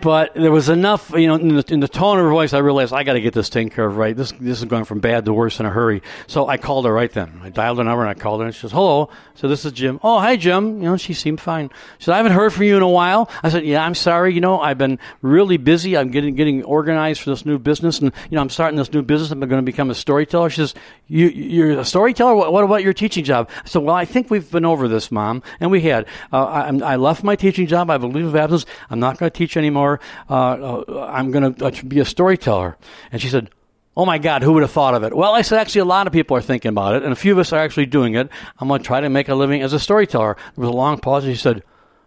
but 0.00 0.34
there 0.34 0.50
was 0.50 0.68
enough, 0.68 1.12
you 1.14 1.28
know, 1.28 1.36
in 1.36 1.56
the, 1.56 1.64
in 1.68 1.80
the 1.80 1.88
tone 1.88 2.18
of 2.18 2.24
her 2.24 2.30
voice, 2.30 2.52
I 2.52 2.58
realized 2.58 2.92
I 2.92 3.04
got 3.04 3.12
to 3.12 3.20
get 3.20 3.32
this 3.32 3.48
taken 3.48 3.70
care 3.70 3.86
of 3.86 3.96
right. 3.96 4.16
This 4.16 4.32
this 4.32 4.58
is 4.58 4.64
going 4.64 4.84
from 4.84 5.00
bad 5.00 5.24
to 5.26 5.32
worse 5.32 5.60
in 5.60 5.66
a 5.66 5.70
hurry. 5.70 6.02
So 6.26 6.48
I 6.48 6.56
called 6.56 6.84
her 6.86 6.92
right 6.92 7.12
then. 7.12 7.40
I 7.42 7.50
dialed 7.50 7.78
her 7.78 7.84
number 7.84 8.02
and 8.02 8.10
I 8.10 8.20
called 8.20 8.40
her 8.40 8.46
and 8.46 8.54
she 8.54 8.62
says, 8.62 8.72
"Hello." 8.72 9.08
So 9.34 9.46
this 9.46 9.64
is 9.64 9.72
Jim. 9.72 10.00
Oh, 10.02 10.18
hi 10.18 10.36
Jim. 10.36 10.78
You 10.78 10.90
know, 10.90 10.96
she 10.96 11.14
seemed 11.14 11.40
fine. 11.40 11.70
She 11.98 12.06
said, 12.06 12.14
"I 12.14 12.16
haven't 12.16 12.32
heard 12.32 12.52
from 12.52 12.64
you 12.64 12.76
in 12.76 12.82
a 12.82 12.88
while." 12.88 13.30
I 13.42 13.50
said, 13.50 13.64
"Yeah, 13.64 13.84
I'm 13.84 13.94
sorry. 13.94 14.34
You 14.34 14.40
know, 14.40 14.60
I've 14.60 14.78
been 14.78 14.98
really 15.22 15.58
busy. 15.58 15.96
I'm 15.96 16.10
getting 16.10 16.34
getting 16.34 16.64
organized 16.64 17.20
for 17.20 17.30
this 17.30 17.46
new 17.46 17.58
business, 17.58 18.00
and 18.00 18.12
you 18.30 18.36
know, 18.36 18.40
I'm 18.40 18.50
starting 18.50 18.76
this 18.76 18.92
new 18.92 19.02
business. 19.02 19.30
I'm 19.30 19.40
going 19.40 19.50
to 19.50 19.62
become 19.62 19.90
a 19.90 19.94
storyteller." 19.94 20.50
She 20.50 20.56
says, 20.56 20.74
"You 21.06 21.28
you're 21.28 21.78
a 21.78 21.84
storyteller? 21.84 22.34
What, 22.34 22.52
what 22.52 22.64
about 22.64 22.82
your 22.82 22.94
teaching 22.94 23.24
job?" 23.24 23.48
I 23.64 23.68
said, 23.68 23.82
"Well, 23.82 23.94
I 23.94 24.04
think 24.06 24.30
we've 24.30 24.50
been 24.50 24.64
over 24.64 24.88
this, 24.88 25.12
Mom, 25.12 25.42
and 25.60 25.70
we 25.70 25.82
had. 25.82 26.06
Uh, 26.32 26.44
I, 26.44 26.94
I 26.94 26.96
left 26.96 27.22
my 27.22 27.36
teaching 27.36 27.66
job. 27.68 27.90
I 27.90 27.94
have 27.94 28.02
a 28.02 28.08
leave 28.08 28.26
of 28.26 28.34
absence. 28.34 28.66
I'm 28.90 28.98
not 28.98 29.18
going 29.18 29.30
to 29.30 29.38
teach 29.38 29.56
anymore." 29.56 29.83
Uh, 30.28 30.34
uh, 30.34 31.08
I'm 31.10 31.30
going 31.30 31.54
to 31.54 31.66
uh, 31.66 31.70
be 31.86 32.00
a 32.00 32.04
storyteller. 32.04 32.76
And 33.12 33.20
she 33.20 33.28
said, 33.28 33.50
Oh 33.96 34.04
my 34.04 34.18
God, 34.18 34.42
who 34.42 34.52
would 34.54 34.62
have 34.62 34.72
thought 34.72 34.94
of 34.94 35.04
it? 35.04 35.14
Well, 35.14 35.32
I 35.32 35.42
said, 35.42 35.60
actually, 35.60 35.82
a 35.82 35.84
lot 35.84 36.08
of 36.08 36.12
people 36.12 36.36
are 36.36 36.42
thinking 36.42 36.70
about 36.70 36.96
it, 36.96 37.04
and 37.04 37.12
a 37.12 37.16
few 37.16 37.30
of 37.30 37.38
us 37.38 37.52
are 37.52 37.60
actually 37.60 37.86
doing 37.86 38.14
it. 38.14 38.28
I'm 38.58 38.66
going 38.66 38.80
to 38.80 38.86
try 38.86 39.00
to 39.00 39.08
make 39.08 39.28
a 39.28 39.36
living 39.36 39.62
as 39.62 39.72
a 39.72 39.78
storyteller. 39.78 40.34
There 40.34 40.62
was 40.62 40.68
a 40.68 40.72
long 40.72 40.98
pause, 40.98 41.24
and 41.24 41.32
she 41.32 41.40
said, 41.40 41.62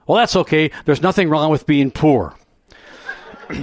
Well, 0.06 0.18
that's 0.18 0.36
okay. 0.36 0.72
There's 0.84 1.02
nothing 1.02 1.30
wrong 1.30 1.50
with 1.50 1.66
being 1.66 1.92
poor. 1.92 2.36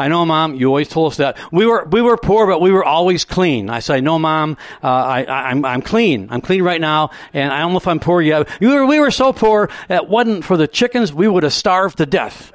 I 0.00 0.08
know, 0.08 0.24
Mom. 0.24 0.54
You 0.54 0.68
always 0.68 0.88
told 0.88 1.12
us 1.12 1.18
that 1.18 1.36
we 1.52 1.66
were 1.66 1.84
we 1.84 2.00
were 2.00 2.16
poor, 2.16 2.46
but 2.46 2.60
we 2.60 2.72
were 2.72 2.84
always 2.84 3.26
clean. 3.26 3.68
I 3.68 3.80
said, 3.80 4.02
"No, 4.02 4.18
Mom. 4.18 4.56
Uh, 4.82 4.86
I, 4.86 5.24
I, 5.24 5.50
am 5.50 5.62
I'm 5.62 5.82
clean. 5.82 6.28
I'm 6.30 6.40
clean 6.40 6.62
right 6.62 6.80
now, 6.80 7.10
and 7.34 7.52
I 7.52 7.60
don't 7.60 7.72
know 7.72 7.76
if 7.78 7.86
I'm 7.86 8.00
poor 8.00 8.22
yet. 8.22 8.48
We 8.60 8.68
were 8.68 8.86
we 8.86 8.98
were 8.98 9.10
so 9.10 9.34
poor 9.34 9.68
that 9.88 10.08
wasn't 10.08 10.44
for 10.44 10.56
the 10.56 10.66
chickens, 10.66 11.12
we 11.12 11.28
would 11.28 11.42
have 11.42 11.52
starved 11.52 11.98
to 11.98 12.06
death." 12.06 12.50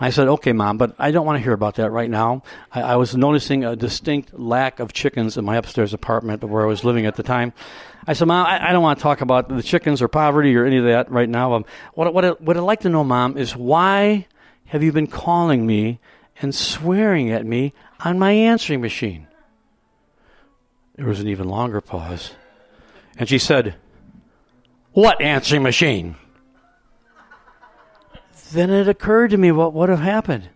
I 0.00 0.10
said, 0.10 0.28
okay, 0.28 0.52
mom, 0.52 0.78
but 0.78 0.94
I 0.98 1.10
don't 1.10 1.26
want 1.26 1.38
to 1.38 1.42
hear 1.42 1.52
about 1.52 1.76
that 1.76 1.90
right 1.90 2.10
now. 2.10 2.42
I, 2.70 2.82
I 2.82 2.96
was 2.96 3.16
noticing 3.16 3.64
a 3.64 3.76
distinct 3.76 4.38
lack 4.38 4.80
of 4.80 4.92
chickens 4.92 5.36
in 5.36 5.44
my 5.44 5.56
upstairs 5.56 5.94
apartment 5.94 6.42
where 6.44 6.62
I 6.62 6.66
was 6.66 6.84
living 6.84 7.06
at 7.06 7.16
the 7.16 7.22
time. 7.22 7.52
I 8.06 8.14
said, 8.14 8.26
Mom, 8.26 8.46
I, 8.46 8.70
I 8.70 8.72
don't 8.72 8.82
want 8.82 8.98
to 8.98 9.02
talk 9.02 9.20
about 9.20 9.48
the 9.48 9.62
chickens 9.62 10.02
or 10.02 10.08
poverty 10.08 10.56
or 10.56 10.64
any 10.64 10.78
of 10.78 10.84
that 10.84 11.10
right 11.10 11.28
now. 11.28 11.54
Um, 11.54 11.64
what, 11.94 12.12
what, 12.12 12.24
I, 12.24 12.30
what 12.30 12.56
I'd 12.56 12.60
like 12.60 12.80
to 12.80 12.88
know, 12.88 13.04
Mom, 13.04 13.38
is 13.38 13.54
why 13.54 14.26
have 14.66 14.82
you 14.82 14.92
been 14.92 15.06
calling 15.06 15.66
me 15.66 16.00
and 16.40 16.54
swearing 16.54 17.30
at 17.30 17.46
me 17.46 17.72
on 18.00 18.18
my 18.18 18.32
answering 18.32 18.80
machine? 18.80 19.28
There 20.96 21.06
was 21.06 21.20
an 21.20 21.28
even 21.28 21.48
longer 21.48 21.80
pause. 21.80 22.32
And 23.18 23.28
she 23.28 23.38
said, 23.38 23.76
What 24.92 25.20
answering 25.20 25.62
machine? 25.62 26.16
Then 28.52 28.70
it 28.70 28.86
occurred 28.86 29.30
to 29.30 29.38
me 29.38 29.50
what 29.50 29.72
would 29.72 29.88
have 29.88 30.00
happened. 30.00 30.50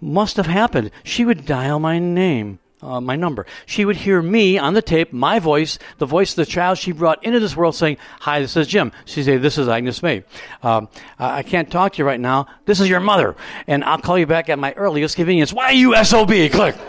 Must 0.00 0.36
have 0.36 0.46
happened. 0.46 0.90
She 1.04 1.24
would 1.24 1.44
dial 1.44 1.78
my 1.78 1.98
name. 1.98 2.58
Uh, 2.80 3.00
my 3.00 3.14
number. 3.14 3.46
She 3.64 3.84
would 3.84 3.94
hear 3.96 4.20
me 4.20 4.58
on 4.58 4.74
the 4.74 4.82
tape, 4.82 5.12
my 5.12 5.38
voice, 5.38 5.78
the 5.98 6.06
voice 6.06 6.32
of 6.32 6.36
the 6.36 6.46
child 6.46 6.78
she 6.78 6.90
brought 6.90 7.22
into 7.22 7.38
this 7.38 7.54
world 7.54 7.76
saying, 7.76 7.98
Hi, 8.20 8.40
this 8.40 8.56
is 8.56 8.66
Jim. 8.66 8.90
She'd 9.04 9.22
say, 9.24 9.36
This 9.36 9.56
is 9.56 9.68
Agnes 9.68 10.02
May. 10.02 10.24
Um, 10.64 10.88
I 11.16 11.44
can't 11.44 11.70
talk 11.70 11.92
to 11.92 11.98
you 11.98 12.04
right 12.04 12.18
now. 12.18 12.48
This 12.64 12.80
is 12.80 12.88
your 12.88 12.98
mother. 12.98 13.36
And 13.68 13.84
I'll 13.84 13.98
call 13.98 14.18
you 14.18 14.26
back 14.26 14.48
at 14.48 14.58
my 14.58 14.72
earliest 14.72 15.14
convenience. 15.14 15.52
Why 15.52 15.70
you 15.70 15.94
SOB? 16.04 16.32
Click. 16.50 16.74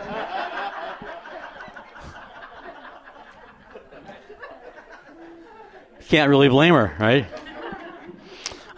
Can't 6.08 6.30
really 6.30 6.50
blame 6.50 6.74
her, 6.74 6.96
right? 7.00 7.28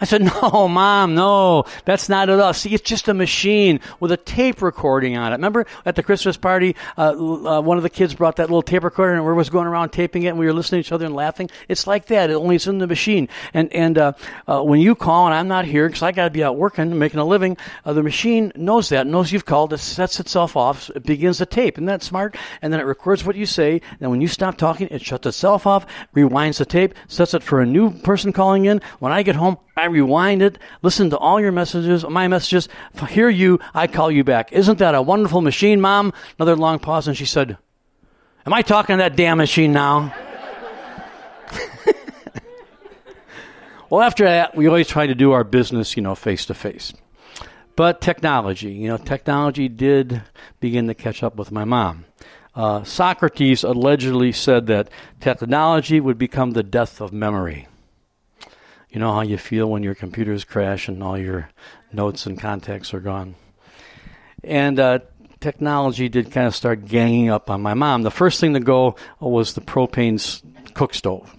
Said, 0.06 0.22
No, 0.42 0.68
mom, 0.68 1.14
no, 1.14 1.64
that's 1.84 2.08
not 2.08 2.28
at 2.28 2.38
all. 2.38 2.54
See, 2.54 2.72
it's 2.74 2.82
just 2.82 3.08
a 3.08 3.14
machine 3.14 3.80
with 4.00 4.12
a 4.12 4.16
tape 4.16 4.62
recording 4.62 5.16
on 5.16 5.32
it. 5.32 5.36
Remember 5.36 5.66
at 5.84 5.96
the 5.96 6.02
Christmas 6.02 6.36
party, 6.36 6.76
uh, 6.96 7.10
uh, 7.10 7.60
one 7.60 7.76
of 7.76 7.82
the 7.82 7.90
kids 7.90 8.14
brought 8.14 8.36
that 8.36 8.44
little 8.44 8.62
tape 8.62 8.84
recorder 8.84 9.14
and 9.14 9.26
we 9.26 9.32
was 9.32 9.50
going 9.50 9.66
around 9.66 9.90
taping 9.90 10.22
it 10.22 10.28
and 10.28 10.38
we 10.38 10.46
were 10.46 10.52
listening 10.52 10.82
to 10.82 10.86
each 10.86 10.92
other 10.92 11.06
and 11.06 11.14
laughing? 11.14 11.50
It's 11.68 11.86
like 11.86 12.06
that, 12.06 12.30
only 12.30 12.56
it's 12.56 12.66
in 12.66 12.78
the 12.78 12.86
machine. 12.86 13.28
And, 13.52 13.72
and 13.72 13.98
uh, 13.98 14.12
uh 14.46 14.62
when 14.62 14.80
you 14.80 14.94
call 14.94 15.26
and 15.26 15.34
I'm 15.34 15.48
not 15.48 15.64
here 15.64 15.88
because 15.88 16.02
I 16.02 16.12
got 16.12 16.24
to 16.24 16.30
be 16.30 16.44
out 16.44 16.56
working, 16.56 16.98
making 16.98 17.20
a 17.20 17.24
living, 17.24 17.56
uh, 17.84 17.92
the 17.92 18.02
machine 18.02 18.52
knows 18.56 18.88
that, 18.90 19.06
knows 19.06 19.32
you've 19.32 19.44
called, 19.44 19.72
it 19.72 19.78
sets 19.78 20.20
itself 20.20 20.56
off, 20.56 20.90
it 20.90 21.02
begins 21.02 21.38
the 21.38 21.46
tape. 21.46 21.78
Isn't 21.78 21.86
that 21.86 22.02
smart? 22.02 22.36
And 22.62 22.72
then 22.72 22.80
it 22.80 22.84
records 22.84 23.24
what 23.24 23.36
you 23.36 23.46
say. 23.46 23.80
And 24.00 24.10
when 24.10 24.20
you 24.20 24.28
stop 24.28 24.56
talking, 24.56 24.88
it 24.90 25.02
shuts 25.02 25.26
itself 25.26 25.66
off, 25.66 25.86
rewinds 26.14 26.58
the 26.58 26.64
tape, 26.64 26.94
sets 27.08 27.34
it 27.34 27.42
for 27.42 27.60
a 27.60 27.66
new 27.66 27.90
person 27.90 28.32
calling 28.32 28.66
in. 28.66 28.80
When 28.98 29.12
I 29.12 29.22
get 29.22 29.36
home, 29.36 29.58
I 29.76 29.86
rewind 29.96 30.42
it, 30.42 30.58
listen 30.82 31.10
to 31.10 31.18
all 31.18 31.40
your 31.40 31.52
messages, 31.52 32.04
my 32.08 32.28
messages, 32.28 32.68
hear 33.08 33.28
you, 33.28 33.58
I 33.74 33.86
call 33.86 34.10
you 34.10 34.24
back. 34.24 34.52
Isn't 34.52 34.78
that 34.78 34.94
a 34.94 35.02
wonderful 35.02 35.40
machine, 35.40 35.80
Mom? 35.80 36.12
Another 36.38 36.56
long 36.56 36.78
pause, 36.78 37.08
and 37.08 37.16
she 37.16 37.24
said, 37.24 37.56
Am 38.44 38.52
I 38.52 38.62
talking 38.62 38.96
to 38.96 39.02
that 39.02 39.16
damn 39.16 39.38
machine 39.38 39.72
now? 39.72 40.14
well, 43.90 44.02
after 44.02 44.24
that, 44.24 44.54
we 44.54 44.68
always 44.68 44.86
try 44.86 45.06
to 45.06 45.14
do 45.14 45.32
our 45.32 45.42
business, 45.42 45.96
you 45.96 46.02
know, 46.02 46.14
face 46.14 46.46
to 46.46 46.54
face. 46.54 46.92
But 47.74 48.00
technology, 48.00 48.72
you 48.72 48.88
know, 48.88 48.98
technology 48.98 49.68
did 49.68 50.22
begin 50.60 50.86
to 50.86 50.94
catch 50.94 51.22
up 51.22 51.36
with 51.36 51.50
my 51.50 51.64
mom. 51.64 52.04
Uh, 52.54 52.84
Socrates 52.84 53.64
allegedly 53.64 54.32
said 54.32 54.66
that 54.68 54.88
technology 55.20 56.00
would 56.00 56.16
become 56.16 56.52
the 56.52 56.62
death 56.62 57.00
of 57.02 57.12
memory. 57.12 57.68
You 58.96 59.00
know 59.00 59.12
how 59.12 59.20
you 59.20 59.36
feel 59.36 59.68
when 59.68 59.82
your 59.82 59.94
computers 59.94 60.44
crash 60.44 60.88
and 60.88 61.02
all 61.02 61.18
your 61.18 61.50
notes 61.92 62.24
and 62.24 62.40
contacts 62.40 62.94
are 62.94 63.00
gone. 63.00 63.34
And 64.42 64.80
uh, 64.80 65.00
technology 65.38 66.08
did 66.08 66.32
kind 66.32 66.46
of 66.46 66.54
start 66.54 66.86
ganging 66.86 67.28
up 67.28 67.50
on 67.50 67.60
my 67.60 67.74
mom. 67.74 68.04
The 68.04 68.10
first 68.10 68.40
thing 68.40 68.54
to 68.54 68.60
go 68.60 68.96
was 69.20 69.52
the 69.52 69.60
propane 69.60 70.42
cook 70.72 70.94
stove. 70.94 71.30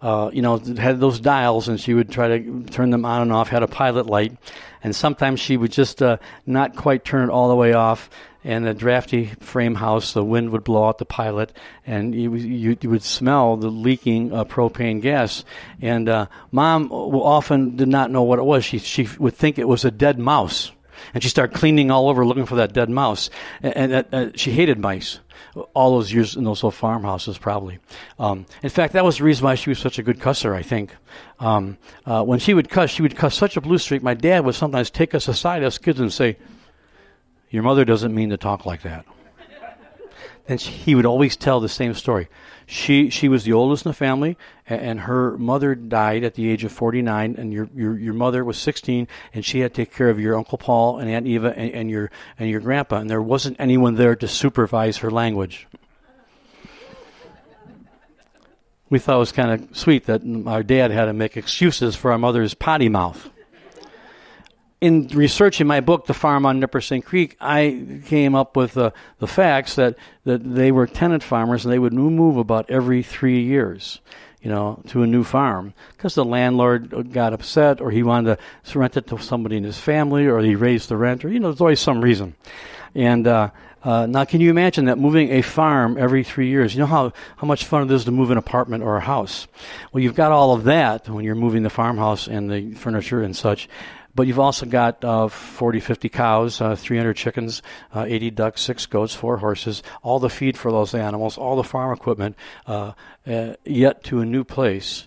Uh, 0.00 0.30
you 0.32 0.40
know, 0.40 0.56
had 0.56 0.98
those 0.98 1.20
dials, 1.20 1.68
and 1.68 1.78
she 1.78 1.92
would 1.92 2.10
try 2.10 2.28
to 2.38 2.64
turn 2.64 2.88
them 2.88 3.04
on 3.04 3.20
and 3.20 3.30
off. 3.30 3.50
Had 3.50 3.62
a 3.62 3.68
pilot 3.68 4.06
light, 4.06 4.34
and 4.82 4.96
sometimes 4.96 5.38
she 5.38 5.58
would 5.58 5.72
just 5.72 6.00
uh, 6.00 6.16
not 6.46 6.76
quite 6.76 7.04
turn 7.04 7.28
it 7.28 7.30
all 7.30 7.50
the 7.50 7.56
way 7.56 7.74
off, 7.74 8.08
and 8.46 8.64
a 8.64 8.72
drafty 8.72 9.26
frame 9.40 9.74
house, 9.74 10.12
the 10.12 10.22
wind 10.22 10.50
would 10.50 10.62
blow 10.62 10.86
out 10.86 10.98
the 10.98 11.04
pilot, 11.04 11.52
and 11.84 12.14
you, 12.14 12.32
you, 12.36 12.76
you 12.80 12.90
would 12.90 13.02
smell 13.02 13.56
the 13.56 13.70
leaking 13.70 14.32
uh, 14.32 14.44
propane 14.44 15.02
gas. 15.02 15.44
And 15.82 16.08
uh, 16.08 16.26
mom 16.52 16.92
often 16.92 17.74
did 17.74 17.88
not 17.88 18.12
know 18.12 18.22
what 18.22 18.38
it 18.38 18.44
was. 18.44 18.64
She, 18.64 18.78
she 18.78 19.08
would 19.18 19.34
think 19.34 19.58
it 19.58 19.66
was 19.66 19.84
a 19.84 19.90
dead 19.90 20.20
mouse. 20.20 20.70
And 21.12 21.24
she 21.24 21.28
started 21.28 21.56
cleaning 21.56 21.90
all 21.90 22.08
over 22.08 22.24
looking 22.24 22.46
for 22.46 22.54
that 22.54 22.72
dead 22.72 22.88
mouse. 22.88 23.30
And, 23.64 23.92
and 23.92 24.14
uh, 24.14 24.30
she 24.36 24.52
hated 24.52 24.78
mice 24.78 25.18
all 25.74 25.96
those 25.96 26.12
years 26.12 26.36
in 26.36 26.44
those 26.44 26.62
old 26.62 26.74
farmhouses, 26.74 27.38
probably. 27.38 27.80
Um, 28.20 28.46
in 28.62 28.70
fact, 28.70 28.92
that 28.92 29.04
was 29.04 29.18
the 29.18 29.24
reason 29.24 29.44
why 29.44 29.56
she 29.56 29.70
was 29.70 29.80
such 29.80 29.98
a 29.98 30.04
good 30.04 30.20
cusser, 30.20 30.54
I 30.54 30.62
think. 30.62 30.94
Um, 31.40 31.78
uh, 32.04 32.22
when 32.22 32.38
she 32.38 32.54
would 32.54 32.68
cuss, 32.68 32.90
she 32.90 33.02
would 33.02 33.16
cuss 33.16 33.34
such 33.34 33.56
a 33.56 33.60
blue 33.60 33.78
streak. 33.78 34.04
My 34.04 34.14
dad 34.14 34.44
would 34.44 34.54
sometimes 34.54 34.88
take 34.88 35.16
us 35.16 35.26
aside, 35.26 35.64
us 35.64 35.78
kids, 35.78 35.98
and 35.98 36.12
say, 36.12 36.36
your 37.56 37.62
mother 37.62 37.86
doesn't 37.86 38.14
mean 38.14 38.28
to 38.28 38.36
talk 38.36 38.66
like 38.66 38.82
that. 38.82 39.06
And 40.46 40.60
she, 40.60 40.70
he 40.70 40.94
would 40.94 41.06
always 41.06 41.34
tell 41.34 41.58
the 41.58 41.70
same 41.70 41.94
story. 41.94 42.28
She 42.66 43.08
she 43.08 43.28
was 43.28 43.44
the 43.44 43.54
oldest 43.54 43.86
in 43.86 43.90
the 43.90 43.94
family, 43.94 44.36
and, 44.68 44.80
and, 44.80 45.00
her 45.00 45.38
mother 45.38 45.74
died 45.74 46.22
at 46.22 46.34
the 46.34 46.50
age 46.50 46.64
of 46.64 46.72
49, 46.72 47.36
and 47.38 47.52
your, 47.54 47.70
your 47.74 47.98
your 47.98 48.12
mother 48.12 48.44
was 48.44 48.58
16, 48.58 49.08
and 49.32 49.44
she 49.44 49.60
had 49.60 49.72
to 49.72 49.82
take 49.84 49.94
care 49.94 50.10
of 50.10 50.20
your 50.20 50.36
uncle 50.36 50.58
Paul 50.58 50.98
and 50.98 51.08
Aunt 51.08 51.26
Eva 51.26 51.56
and, 51.56 51.72
and 51.72 51.90
your 51.90 52.10
and 52.38 52.50
your 52.50 52.60
grandpa, 52.60 52.98
and 52.98 53.08
there 53.08 53.22
wasn't 53.22 53.56
anyone 53.58 53.94
there 53.94 54.14
to 54.16 54.28
supervise 54.28 54.98
her 54.98 55.10
language. 55.10 55.66
We 58.90 58.98
thought 58.98 59.16
it 59.16 59.20
was 59.20 59.32
kind 59.32 59.50
of 59.50 59.76
sweet 59.76 60.04
that 60.06 60.20
our 60.46 60.62
dad 60.62 60.90
had 60.90 61.06
to 61.06 61.14
make 61.14 61.38
excuses 61.38 61.96
for 61.96 62.12
our 62.12 62.18
mother's 62.18 62.52
potty 62.52 62.90
mouth 62.90 63.30
in 64.80 65.08
researching 65.08 65.66
my 65.66 65.80
book, 65.80 66.06
The 66.06 66.14
Farm 66.14 66.44
on 66.44 66.60
Nippersink 66.60 67.04
Creek, 67.04 67.36
I 67.40 68.00
came 68.06 68.34
up 68.34 68.56
with 68.56 68.76
uh, 68.76 68.90
the 69.18 69.26
facts 69.26 69.76
that, 69.76 69.96
that 70.24 70.38
they 70.38 70.70
were 70.70 70.86
tenant 70.86 71.22
farmers 71.22 71.64
and 71.64 71.72
they 71.72 71.78
would 71.78 71.94
move 71.94 72.36
about 72.36 72.70
every 72.70 73.02
three 73.02 73.42
years, 73.42 74.00
you 74.42 74.50
know, 74.50 74.82
to 74.88 75.02
a 75.02 75.06
new 75.06 75.24
farm 75.24 75.72
because 75.96 76.14
the 76.14 76.24
landlord 76.24 77.12
got 77.12 77.32
upset 77.32 77.80
or 77.80 77.90
he 77.90 78.02
wanted 78.02 78.38
to 78.64 78.78
rent 78.78 78.96
it 78.96 79.06
to 79.06 79.18
somebody 79.18 79.56
in 79.56 79.64
his 79.64 79.78
family 79.78 80.26
or 80.26 80.40
he 80.40 80.54
raised 80.54 80.90
the 80.90 80.96
rent 80.96 81.24
or, 81.24 81.30
you 81.30 81.40
know, 81.40 81.48
there's 81.48 81.60
always 81.60 81.80
some 81.80 82.02
reason. 82.02 82.34
And 82.94 83.26
uh, 83.26 83.50
uh, 83.82 84.04
now, 84.04 84.24
can 84.24 84.40
you 84.40 84.50
imagine 84.50 84.86
that 84.86 84.98
moving 84.98 85.30
a 85.30 85.42
farm 85.42 85.96
every 85.96 86.22
three 86.22 86.48
years? 86.48 86.74
You 86.74 86.80
know 86.80 86.86
how, 86.86 87.12
how 87.36 87.46
much 87.46 87.64
fun 87.64 87.84
it 87.84 87.94
is 87.94 88.04
to 88.06 88.10
move 88.10 88.30
an 88.30 88.36
apartment 88.36 88.82
or 88.82 88.96
a 88.96 89.00
house? 89.00 89.46
Well, 89.92 90.02
you've 90.02 90.14
got 90.14 90.32
all 90.32 90.52
of 90.52 90.64
that 90.64 91.08
when 91.08 91.24
you're 91.24 91.34
moving 91.34 91.62
the 91.62 91.70
farmhouse 91.70 92.26
and 92.26 92.50
the 92.50 92.74
furniture 92.74 93.22
and 93.22 93.34
such. 93.34 93.68
But 94.16 94.26
you've 94.26 94.38
also 94.38 94.64
got 94.64 95.04
uh, 95.04 95.28
40, 95.28 95.78
50 95.78 96.08
cows, 96.08 96.60
uh, 96.62 96.74
300 96.74 97.14
chickens, 97.14 97.60
uh, 97.94 98.06
80 98.08 98.30
ducks, 98.30 98.62
six 98.62 98.86
goats, 98.86 99.14
four 99.14 99.36
horses, 99.36 99.82
all 100.02 100.18
the 100.18 100.30
feed 100.30 100.56
for 100.56 100.72
those 100.72 100.94
animals, 100.94 101.36
all 101.36 101.54
the 101.54 101.62
farm 101.62 101.92
equipment, 101.92 102.34
uh, 102.66 102.92
uh, 103.26 103.52
yet 103.66 104.02
to 104.04 104.20
a 104.20 104.24
new 104.24 104.42
place. 104.42 105.06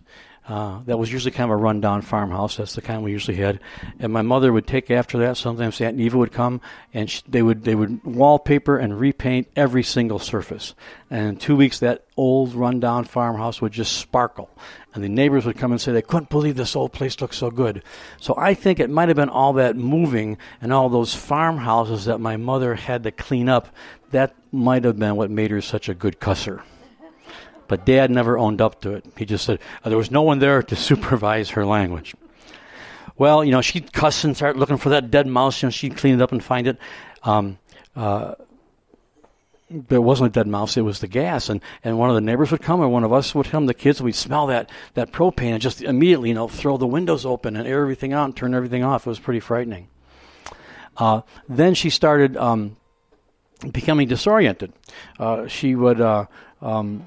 Uh, 0.49 0.81
that 0.87 0.97
was 0.97 1.11
usually 1.11 1.29
kind 1.31 1.51
of 1.51 1.59
a 1.59 1.61
rundown 1.61 2.01
farmhouse. 2.01 2.57
That's 2.57 2.73
the 2.73 2.81
kind 2.81 3.03
we 3.03 3.11
usually 3.11 3.37
had. 3.37 3.59
And 3.99 4.11
my 4.11 4.23
mother 4.23 4.51
would 4.51 4.65
take 4.65 4.89
after 4.89 5.19
that. 5.19 5.37
Sometimes 5.37 5.79
Aunt 5.79 5.99
Eva 5.99 6.17
would 6.17 6.31
come, 6.31 6.59
and 6.91 7.07
she, 7.07 7.21
they 7.27 7.43
would 7.43 7.63
they 7.63 7.75
would 7.75 8.03
wallpaper 8.03 8.79
and 8.79 8.99
repaint 8.99 9.47
every 9.55 9.83
single 9.83 10.17
surface. 10.17 10.73
And 11.11 11.27
in 11.27 11.35
two 11.37 11.55
weeks, 11.55 11.77
that 11.79 12.05
old 12.17 12.55
rundown 12.55 13.03
farmhouse 13.03 13.61
would 13.61 13.73
just 13.73 13.95
sparkle. 13.95 14.49
And 14.95 15.03
the 15.03 15.09
neighbors 15.09 15.45
would 15.45 15.57
come 15.57 15.71
and 15.71 15.79
say 15.79 15.91
they 15.91 16.01
couldn't 16.01 16.31
believe 16.31 16.55
this 16.55 16.75
old 16.75 16.93
place 16.93 17.21
looked 17.21 17.35
so 17.35 17.51
good. 17.51 17.83
So 18.19 18.33
I 18.35 18.55
think 18.55 18.79
it 18.79 18.89
might 18.89 19.09
have 19.09 19.17
been 19.17 19.29
all 19.29 19.53
that 19.53 19.75
moving 19.75 20.39
and 20.61 20.73
all 20.73 20.89
those 20.89 21.13
farmhouses 21.13 22.05
that 22.05 22.17
my 22.17 22.37
mother 22.37 22.73
had 22.73 23.03
to 23.03 23.11
clean 23.11 23.49
up. 23.49 23.67
That 24.09 24.33
might 24.51 24.83
have 24.83 24.97
been 24.97 25.15
what 25.15 25.29
made 25.29 25.51
her 25.51 25.61
such 25.61 25.89
a 25.89 25.93
good 25.93 26.19
cusser. 26.19 26.63
But 27.69 27.85
dad 27.85 28.11
never 28.11 28.37
owned 28.37 28.59
up 28.59 28.81
to 28.81 28.91
it. 28.91 29.05
He 29.17 29.25
just 29.25 29.45
said 29.45 29.59
there 29.85 29.97
was 29.97 30.11
no 30.11 30.23
one 30.23 30.39
there 30.39 30.61
to 30.61 30.75
supervise 30.89 31.51
her 31.51 31.65
language. 31.65 32.15
Well, 33.17 33.43
you 33.43 33.51
know, 33.51 33.61
she'd 33.61 33.93
cuss 33.93 34.25
and 34.25 34.35
start 34.35 34.57
looking 34.57 34.77
for 34.77 34.89
that 34.89 35.11
dead 35.11 35.27
mouse. 35.27 35.61
You 35.61 35.67
know, 35.67 35.71
she'd 35.71 35.95
clean 35.95 36.15
it 36.15 36.21
up 36.21 36.33
and 36.33 36.43
find 36.43 36.67
it. 36.67 36.77
Um, 37.23 37.57
uh, 37.95 38.35
but 39.69 39.95
it 39.95 40.03
wasn't 40.03 40.27
a 40.27 40.31
dead 40.31 40.47
mouse, 40.47 40.77
it 40.77 40.81
was 40.81 40.99
the 40.99 41.07
gas. 41.07 41.49
And, 41.49 41.61
and 41.83 41.99
one 41.99 42.09
of 42.09 42.15
the 42.15 42.21
neighbors 42.21 42.51
would 42.51 42.61
come, 42.61 42.81
or 42.81 42.87
one 42.87 43.03
of 43.03 43.13
us 43.13 43.35
would 43.35 43.45
come, 43.45 43.67
the 43.67 43.73
kids, 43.73 43.99
and 43.99 44.05
we'd 44.05 44.15
smell 44.15 44.47
that, 44.47 44.69
that 44.95 45.11
propane 45.11 45.51
and 45.51 45.61
just 45.61 45.81
immediately, 45.81 46.29
you 46.29 46.35
know, 46.35 46.47
throw 46.47 46.77
the 46.77 46.87
windows 46.87 47.25
open 47.25 47.55
and 47.55 47.67
air 47.67 47.81
everything 47.81 48.11
out 48.11 48.25
and 48.25 48.35
turn 48.35 48.55
everything 48.55 48.83
off. 48.83 49.05
It 49.05 49.09
was 49.09 49.19
pretty 49.19 49.39
frightening. 49.39 49.87
Uh, 50.97 51.21
then 51.47 51.75
she 51.75 51.91
started 51.91 52.35
um, 52.35 52.77
becoming 53.71 54.07
disoriented. 54.07 54.73
Uh, 55.19 55.47
she 55.47 55.75
would 55.75 56.01
uh, 56.01 56.25
um, 56.61 57.05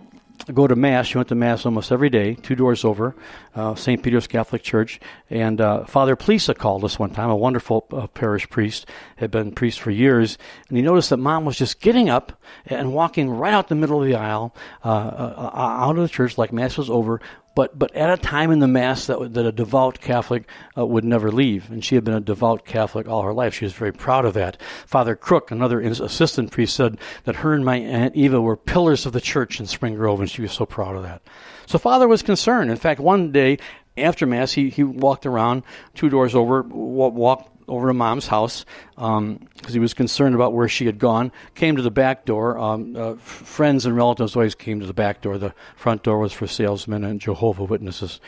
go 0.53 0.67
to 0.67 0.75
mass. 0.75 1.07
She 1.07 1.19
went 1.19 1.29
to 1.29 1.35
mass 1.35 1.65
almost 1.65 1.93
every 1.93 2.11
day, 2.11 2.35
two 2.35 2.55
doors 2.55 2.85
over, 2.85 3.15
uh, 3.55 3.75
St. 3.75 4.03
Peter's 4.03 4.27
Catholic 4.27 4.63
Church. 4.63 5.01
And 5.31 5.61
uh, 5.61 5.85
Father 5.85 6.17
Plisa 6.17 6.57
called 6.57 6.85
us 6.85 6.99
one 6.99 7.11
time, 7.11 7.31
a 7.31 7.37
wonderful 7.37 7.87
uh, 7.93 8.07
parish 8.09 8.49
priest, 8.49 8.87
had 9.17 9.31
been 9.31 9.53
priest 9.53 9.81
for 9.81 9.91
years, 9.91 10.39
and 10.69 10.77
he 10.77 10.83
noticed 10.83 11.11
that 11.11 11.19
mom 11.19 11.45
was 11.45 11.57
just 11.57 11.81
getting 11.81 12.09
up 12.09 12.41
and 12.67 12.93
walking 12.93 13.31
right 13.31 13.55
out 13.55 13.69
the 13.69 13.75
middle 13.75 14.01
of 14.01 14.09
the 14.09 14.15
aisle, 14.15 14.55
uh, 14.85 14.89
uh, 14.89 15.51
uh, 15.55 15.57
out 15.57 15.97
of 15.97 16.03
the 16.03 16.09
church 16.09 16.39
like 16.39 16.53
mass 16.53 16.77
was 16.77 16.91
over, 16.91 17.21
but 17.55 17.79
but 17.79 17.95
at 17.95 18.11
a 18.11 18.17
time 18.17 18.51
in 18.51 18.59
the 18.59 18.69
mass 18.69 19.07
that 19.07 19.35
that 19.35 19.47
a 19.47 19.53
devout 19.53 20.01
Catholic 20.01 20.49
uh, 20.77 20.87
would 20.87 21.05
never 21.05 21.31
leave, 21.31 21.71
and 21.71 21.85
she 21.85 21.95
had 21.95 22.05
been 22.05 22.15
a 22.15 22.21
devout 22.21 22.65
Catholic 22.65 23.09
all 23.09 23.23
her 23.23 23.33
life. 23.33 23.55
She 23.55 23.65
was 23.65 23.73
very 23.73 23.93
proud 23.93 24.25
of 24.25 24.35
that. 24.35 24.61
Father 24.87 25.17
Crook, 25.17 25.51
another 25.51 25.81
assistant 25.81 26.51
priest, 26.51 26.77
said 26.77 26.99
that 27.25 27.37
her 27.37 27.55
and 27.55 27.65
my 27.65 27.77
aunt 27.77 28.17
Eva 28.17 28.41
were 28.41 28.57
pillars 28.57 29.07
of 29.07 29.13
the 29.13 29.21
church 29.21 29.61
in 29.61 29.67
Spring 29.67 29.95
Grove, 29.95 30.21
and 30.21 30.31
she 30.31 30.43
was 30.43 30.53
so 30.53 30.67
proud 30.67 30.97
of 30.97 31.03
that. 31.03 31.23
So 31.67 31.79
Father 31.79 32.09
was 32.09 32.23
concerned. 32.23 32.71
In 32.71 32.77
fact, 32.77 33.01
one 33.01 33.33
day 33.33 33.59
after 33.97 34.27
mass, 34.27 34.53
he 34.53 34.71
he 34.71 34.83
walked 34.85 35.27
around 35.27 35.63
two 35.95 36.09
doors 36.09 36.35
over, 36.35 36.63
walked 36.63 37.52
over 37.73 37.89
to 37.89 37.95
mom's 37.95 38.27
house 38.27 38.65
because 38.95 39.19
um, 39.19 39.49
he 39.67 39.79
was 39.79 39.95
concerned 39.95 40.35
about 40.35 40.53
where 40.53 40.69
she 40.69 40.87
had 40.87 40.99
gone. 40.99 41.33
Came 41.55 41.77
to 41.77 41.83
the 41.83 41.91
back 41.91 42.25
door. 42.27 42.59
Um, 42.59 42.95
uh, 42.95 43.15
friends 43.15 43.87
and 43.87 43.97
relatives 43.97 44.37
always 44.37 44.55
came 44.55 44.81
to 44.81 44.87
the 44.87 44.93
back 44.93 45.23
door. 45.23 45.39
The 45.39 45.55
front 45.75 46.03
door 46.03 46.19
was 46.19 46.33
for 46.33 46.47
salesmen 46.47 47.03
and 47.03 47.21
Jehovah 47.21 47.65
Witnesses. 47.65 48.21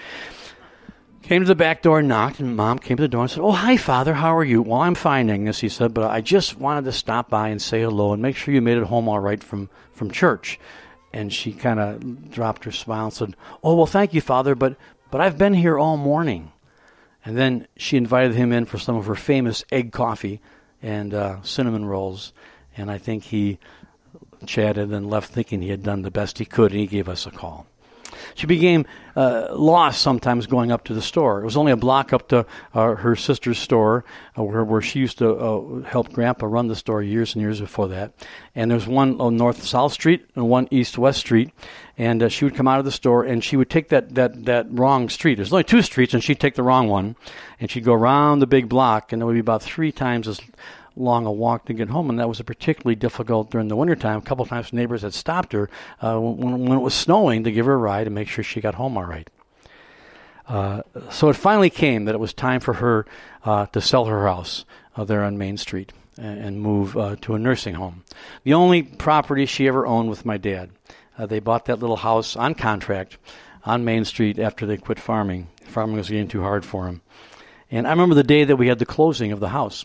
Came 1.23 1.43
to 1.43 1.49
the 1.49 1.55
back 1.55 1.83
door, 1.83 2.03
knocked, 2.03 2.41
and 2.41 2.57
mom 2.57 2.79
came 2.79 2.97
to 2.99 3.03
the 3.03 3.09
door 3.09 3.23
and 3.23 3.31
said, 3.31 3.43
"Oh, 3.43 3.53
hi, 3.53 3.77
father. 3.79 4.15
How 4.15 4.37
are 4.37 4.45
you?" 4.45 4.61
"Well, 4.61 4.83
I'm 4.83 4.95
fine, 4.95 5.31
Agnes," 5.31 5.61
he 5.61 5.71
said, 5.71 5.95
"but 5.95 6.11
I 6.11 6.21
just 6.21 6.59
wanted 6.59 6.85
to 6.85 6.93
stop 6.93 7.31
by 7.31 7.49
and 7.49 7.61
say 7.61 7.81
hello 7.83 8.13
and 8.13 8.21
make 8.21 8.37
sure 8.37 8.53
you 8.53 8.61
made 8.61 8.77
it 8.77 8.85
home 8.85 9.09
all 9.09 9.21
right 9.21 9.43
from 9.43 9.71
from 9.93 10.11
church." 10.11 10.61
And 11.15 11.33
she 11.33 11.53
kind 11.53 11.81
of 11.81 12.31
dropped 12.31 12.65
her 12.65 12.73
smile 12.73 13.05
and 13.05 13.13
said, 13.13 13.37
"Oh, 13.63 13.75
well, 13.75 13.87
thank 13.87 14.13
you, 14.13 14.21
father, 14.21 14.55
but 14.55 14.77
but 15.11 15.23
I've 15.23 15.39
been 15.39 15.55
here 15.55 15.79
all 15.79 15.97
morning." 15.97 16.53
And 17.25 17.37
then 17.37 17.67
she 17.77 17.97
invited 17.97 18.35
him 18.35 18.53
in 18.53 18.67
for 18.67 18.79
some 18.79 18.97
of 18.97 19.07
her 19.07 19.15
famous 19.15 19.65
egg 19.73 19.93
coffee 19.93 20.41
and 20.83 21.15
uh, 21.15 21.43
cinnamon 21.43 21.87
rolls. 21.87 22.33
And 22.77 22.91
I 22.91 22.99
think 22.99 23.25
he 23.25 23.59
chatted 24.47 24.93
and 24.93 25.09
left 25.09 25.33
thinking 25.33 25.63
he 25.63 25.71
had 25.71 25.83
done 25.83 26.03
the 26.03 26.11
best 26.11 26.39
he 26.39 26.45
could, 26.45 26.73
and 26.73 26.81
he 26.81 26.87
gave 26.87 27.09
us 27.09 27.27
a 27.27 27.31
call. 27.31 27.67
She 28.35 28.47
became 28.47 28.87
uh, 29.17 29.49
lost 29.53 30.01
sometimes 30.01 30.47
going 30.47 30.73
up 30.73 30.85
to 30.85 30.95
the 30.95 31.03
store. 31.03 31.41
It 31.41 31.45
was 31.45 31.57
only 31.57 31.73
a 31.73 31.77
block 31.77 32.13
up 32.13 32.29
to 32.29 32.47
uh, 32.73 32.95
her 32.97 33.15
sister's 33.17 33.59
store 33.59 34.05
uh, 34.37 34.43
where, 34.43 34.65
where 34.65 34.81
she 34.81 34.99
used 34.99 35.19
to 35.19 35.35
uh, 35.35 35.83
help 35.83 36.13
Grandpa 36.13 36.47
run 36.47 36.67
the 36.67 36.77
store 36.77 37.03
years 37.03 37.35
and 37.35 37.43
years 37.43 37.61
before 37.61 37.89
that. 37.89 38.13
And 38.55 38.71
there's 38.71 38.87
one 38.87 39.21
on 39.21 39.37
North 39.37 39.65
South 39.65 39.93
Street 39.93 40.27
and 40.35 40.49
one 40.49 40.69
East 40.71 40.99
West 40.99 41.21
Street. 41.21 41.51
And 41.97 42.25
uh, 42.25 42.29
she 42.29 42.45
would 42.45 42.57
come 42.57 42.67
out 42.67 42.81
of 42.81 42.85
the 42.85 42.93
store 42.93 43.25
and 43.25 43.43
she 43.43 43.57
would 43.57 43.71
take 43.71 43.91
that, 43.91 44.15
that, 44.17 44.45
that 44.47 44.67
wrong 44.71 45.09
street. 45.09 45.37
There's 45.37 45.53
only 45.53 45.65
two 45.65 45.83
streets, 45.83 46.13
and 46.13 46.23
she'd 46.23 46.41
take 46.41 46.57
the 46.57 46.63
wrong 46.63 46.89
one. 46.89 47.15
And 47.61 47.71
she'd 47.71 47.85
go 47.85 47.95
around 47.95 48.41
the 48.41 48.47
big 48.47 48.69
block, 48.69 49.13
and 49.13 49.23
it 49.23 49.25
would 49.25 49.35
be 49.35 49.41
about 49.41 49.63
three 49.63 49.93
times 49.93 50.27
as 50.27 50.41
long 50.97 51.27
a 51.27 51.33
walk 51.33 51.67
to 51.67 51.75
get 51.75 51.89
home, 51.89 52.11
and 52.11 52.19
that 52.19 52.29
was 52.29 52.41
particularly 52.43 52.95
difficult 52.95 53.51
during 53.51 53.69
the 53.69 53.77
wintertime. 53.77 54.19
A 54.19 54.23
couple 54.23 54.43
of 54.43 54.49
times 54.49 54.73
neighbors 54.73 55.03
had 55.03 55.15
stopped 55.15 55.53
her 55.53 55.69
uh, 56.01 56.19
when, 56.19 56.61
when, 56.61 56.79
it 56.79 56.83
was 56.83 56.95
snowing 56.95 57.45
to 57.45 57.53
give 57.53 57.67
her 57.67 57.75
a 57.75 57.79
ride 57.79 58.07
and 58.07 58.15
make 58.15 58.29
sure 58.29 58.45
she 58.45 58.61
got 58.61 58.75
home 58.75 58.97
all 58.97 59.05
right. 59.05 59.29
Uh, 60.47 60.83
so 61.11 61.29
it 61.29 61.37
finally 61.37 61.71
came 61.71 62.05
that 62.05 62.15
it 62.15 62.21
was 62.21 62.35
time 62.35 62.61
for 62.61 62.75
her 62.75 63.07
uh, 63.45 63.67
to 63.67 63.81
sell 63.81 64.05
her 64.05 64.27
house 64.27 64.65
uh, 64.97 65.05
there 65.05 65.25
on 65.25 65.39
Main 65.39 65.57
Street 65.57 65.93
and, 66.19 66.39
and 66.39 66.61
move 66.61 66.97
uh, 66.97 67.17
to 67.23 67.35
a 67.35 67.39
nursing 67.39 67.75
home. 67.75 68.05
The 68.45 68.55
only 68.55 68.83
property 68.83 69.47
she 69.47 69.67
ever 69.67 69.87
owned 69.87 70.11
with 70.11 70.25
my 70.27 70.37
dad. 70.37 70.71
Uh, 71.17 71.27
they 71.27 71.39
bought 71.39 71.67
that 71.67 71.79
little 71.79 71.97
house 71.97 72.37
on 72.37 72.55
contract 72.55 73.19
on 73.65 73.85
Main 73.85 74.05
Street 74.05 74.39
after 74.39 74.67
they 74.67 74.77
quit 74.77 74.99
farming. 74.99 75.49
Farming 75.65 75.97
was 75.97 76.11
getting 76.11 76.29
too 76.29 76.43
hard 76.43 76.65
for 76.65 76.85
them. 76.87 77.03
And 77.71 77.87
I 77.87 77.91
remember 77.91 78.15
the 78.15 78.23
day 78.23 78.45
that 78.45 78.57
we 78.57 78.69
had 78.69 78.79
the 78.79 78.87
closing 78.87 79.33
of 79.33 79.41
the 79.41 79.49
house. 79.49 79.85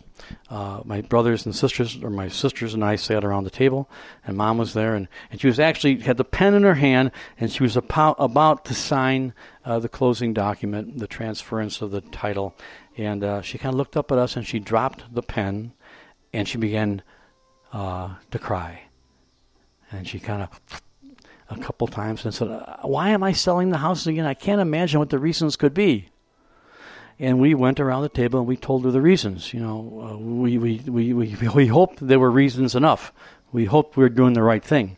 Uh, 0.49 0.81
my 0.83 1.01
brothers 1.01 1.45
and 1.45 1.55
sisters, 1.55 1.97
or 2.03 2.09
my 2.09 2.27
sisters 2.27 2.73
and 2.73 2.83
I, 2.83 2.97
sat 2.97 3.23
around 3.23 3.45
the 3.45 3.49
table, 3.49 3.89
and 4.25 4.37
Mom 4.37 4.57
was 4.57 4.73
there, 4.73 4.95
and, 4.95 5.07
and 5.31 5.39
she 5.39 5.47
was 5.47 5.59
actually 5.59 5.99
had 5.99 6.17
the 6.17 6.25
pen 6.25 6.53
in 6.53 6.63
her 6.63 6.75
hand, 6.75 7.11
and 7.39 7.51
she 7.51 7.63
was 7.63 7.77
about, 7.77 8.17
about 8.19 8.65
to 8.65 8.73
sign 8.73 9.33
uh, 9.65 9.79
the 9.79 9.89
closing 9.89 10.33
document, 10.33 10.99
the 10.99 11.07
transference 11.07 11.81
of 11.81 11.91
the 11.91 12.01
title, 12.01 12.53
and 12.97 13.23
uh, 13.23 13.41
she 13.41 13.57
kind 13.57 13.73
of 13.73 13.77
looked 13.77 13.95
up 13.95 14.11
at 14.11 14.17
us, 14.17 14.35
and 14.35 14.45
she 14.45 14.59
dropped 14.59 15.03
the 15.13 15.23
pen, 15.23 15.71
and 16.33 16.47
she 16.47 16.57
began 16.57 17.01
uh, 17.71 18.15
to 18.29 18.39
cry, 18.39 18.81
and 19.91 20.07
she 20.07 20.19
kind 20.19 20.43
of 20.43 20.81
a 21.49 21.57
couple 21.57 21.87
times 21.87 22.25
and 22.25 22.33
said, 22.33 22.47
"Why 22.83 23.09
am 23.09 23.23
I 23.23 23.31
selling 23.31 23.69
the 23.69 23.77
house 23.77 24.05
again? 24.05 24.25
I 24.25 24.33
can't 24.33 24.61
imagine 24.61 24.99
what 24.99 25.09
the 25.09 25.17
reasons 25.17 25.55
could 25.55 25.73
be." 25.73 26.09
And 27.19 27.39
we 27.39 27.53
went 27.53 27.79
around 27.79 28.03
the 28.03 28.09
table 28.09 28.39
and 28.39 28.47
we 28.47 28.55
told 28.55 28.85
her 28.85 28.91
the 28.91 29.01
reasons. 29.01 29.53
You 29.53 29.59
know, 29.59 30.09
uh, 30.11 30.17
we, 30.17 30.57
we, 30.57 30.77
we, 30.87 31.13
we, 31.13 31.35
we 31.53 31.67
hoped 31.67 32.05
there 32.05 32.19
were 32.19 32.31
reasons 32.31 32.75
enough. 32.75 33.11
We 33.51 33.65
hoped 33.65 33.97
we 33.97 34.03
were 34.03 34.09
doing 34.09 34.33
the 34.33 34.43
right 34.43 34.63
thing. 34.63 34.97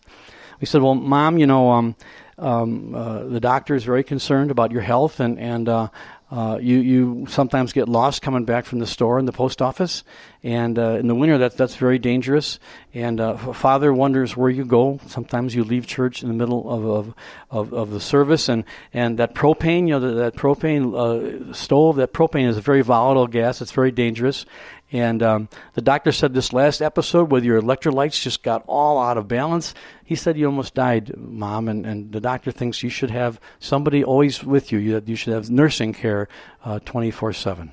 We 0.60 0.68
said, 0.68 0.82
well, 0.82 0.94
mom, 0.94 1.40
you 1.40 1.48
know, 1.48 1.72
um, 1.72 1.96
um, 2.38 2.94
uh, 2.94 3.24
the 3.24 3.40
doctor 3.40 3.76
is 3.76 3.84
very 3.84 4.04
concerned 4.04 4.52
about 4.52 4.72
your 4.72 4.82
health, 4.82 5.20
and 5.20 5.40
and 5.40 5.70
uh, 5.70 5.88
uh, 6.30 6.60
you 6.62 6.78
you 6.78 7.26
sometimes 7.28 7.74
get 7.74 7.88
lost 7.88 8.22
coming 8.22 8.46
back 8.46 8.66
from 8.66 8.80
the 8.80 8.88
store 8.88 9.20
and 9.20 9.28
the 9.28 9.32
post 9.32 9.62
office, 9.62 10.04
and 10.44 10.80
uh, 10.80 10.92
in 10.94 11.08
the 11.08 11.16
winter 11.16 11.38
that's 11.38 11.56
that's 11.56 11.76
very 11.76 12.00
dangerous. 12.00 12.60
And 12.94 13.20
uh, 13.20 13.38
father 13.54 13.94
wonders 13.94 14.36
where 14.36 14.50
you 14.50 14.66
go. 14.66 15.00
Sometimes 15.08 15.54
you 15.54 15.64
leave 15.64 15.88
church 15.88 16.24
in 16.24 16.28
the 16.28 16.34
middle 16.34 16.70
of 16.70 16.86
of, 16.86 17.16
of, 17.50 17.74
of 17.74 17.92
the 17.92 18.00
service, 18.00 18.50
and, 18.50 18.64
and 18.94 19.20
that 19.20 19.36
propane, 19.36 19.88
you 19.88 20.00
know, 20.00 20.00
that, 20.00 20.14
that 20.14 20.36
propane 20.36 20.96
uh, 20.96 21.54
stove, 21.54 21.98
that 21.98 22.14
propane 22.14 22.48
is 22.48 22.58
a 22.58 22.62
very 22.62 22.82
volatile 22.82 23.28
gas. 23.28 23.62
It's 23.62 23.72
very 23.72 23.92
dangerous, 23.92 24.46
and 24.92 25.24
um, 25.24 25.50
the 25.74 25.82
doctor 25.82 26.12
said 26.12 26.34
this 26.34 26.52
last 26.52 26.82
episode, 26.82 27.32
where 27.32 27.42
your 27.42 27.62
electrolytes 27.62 28.22
just 28.22 28.44
got 28.44 28.64
all 28.68 29.00
out 29.00 29.18
of 29.18 29.28
balance, 29.28 29.74
he 30.04 30.16
said 30.16 30.38
you 30.38 30.48
almost 30.48 30.74
died, 30.74 31.16
mom. 31.16 31.70
And, 31.70 31.86
and 31.86 32.12
the 32.12 32.20
doctor 32.20 32.52
thinks 32.52 32.84
you 32.84 32.90
should 32.90 33.12
have 33.12 33.40
somebody 33.60 34.04
always 34.04 34.44
with 34.44 34.72
you. 34.72 34.80
You, 34.80 35.02
you 35.06 35.16
should 35.16 35.34
have 35.34 35.50
nursing 35.50 35.94
care 35.94 36.28
uh, 36.66 36.80
24 36.80 37.30
uh, 37.30 37.34
7. 37.34 37.72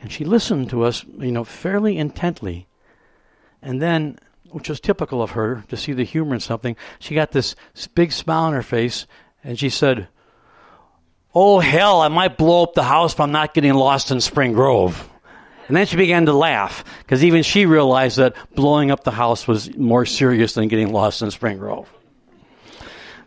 And 0.00 0.10
she 0.10 0.24
listened 0.24 0.70
to 0.70 0.84
us, 0.84 1.04
you 1.18 1.32
know, 1.32 1.44
fairly 1.44 1.98
intently. 1.98 2.66
And 3.62 3.82
then, 3.82 4.18
which 4.50 4.68
was 4.68 4.80
typical 4.80 5.22
of 5.22 5.32
her, 5.32 5.64
to 5.68 5.76
see 5.76 5.92
the 5.92 6.04
humor 6.04 6.34
in 6.34 6.40
something, 6.40 6.76
she 6.98 7.14
got 7.14 7.32
this 7.32 7.54
big 7.94 8.12
smile 8.12 8.44
on 8.44 8.52
her 8.54 8.62
face 8.62 9.06
and 9.44 9.58
she 9.58 9.68
said, 9.68 10.08
Oh, 11.34 11.60
hell, 11.60 12.00
I 12.00 12.08
might 12.08 12.36
blow 12.36 12.64
up 12.64 12.74
the 12.74 12.82
house 12.82 13.12
if 13.12 13.20
I'm 13.20 13.30
not 13.30 13.54
getting 13.54 13.74
lost 13.74 14.10
in 14.10 14.20
Spring 14.20 14.52
Grove. 14.52 15.08
And 15.68 15.76
then 15.76 15.86
she 15.86 15.96
began 15.96 16.26
to 16.26 16.32
laugh 16.32 16.84
because 16.98 17.22
even 17.22 17.44
she 17.44 17.64
realized 17.66 18.16
that 18.16 18.34
blowing 18.56 18.90
up 18.90 19.04
the 19.04 19.12
house 19.12 19.46
was 19.46 19.76
more 19.76 20.04
serious 20.04 20.54
than 20.54 20.66
getting 20.66 20.92
lost 20.92 21.22
in 21.22 21.30
Spring 21.30 21.58
Grove. 21.58 21.88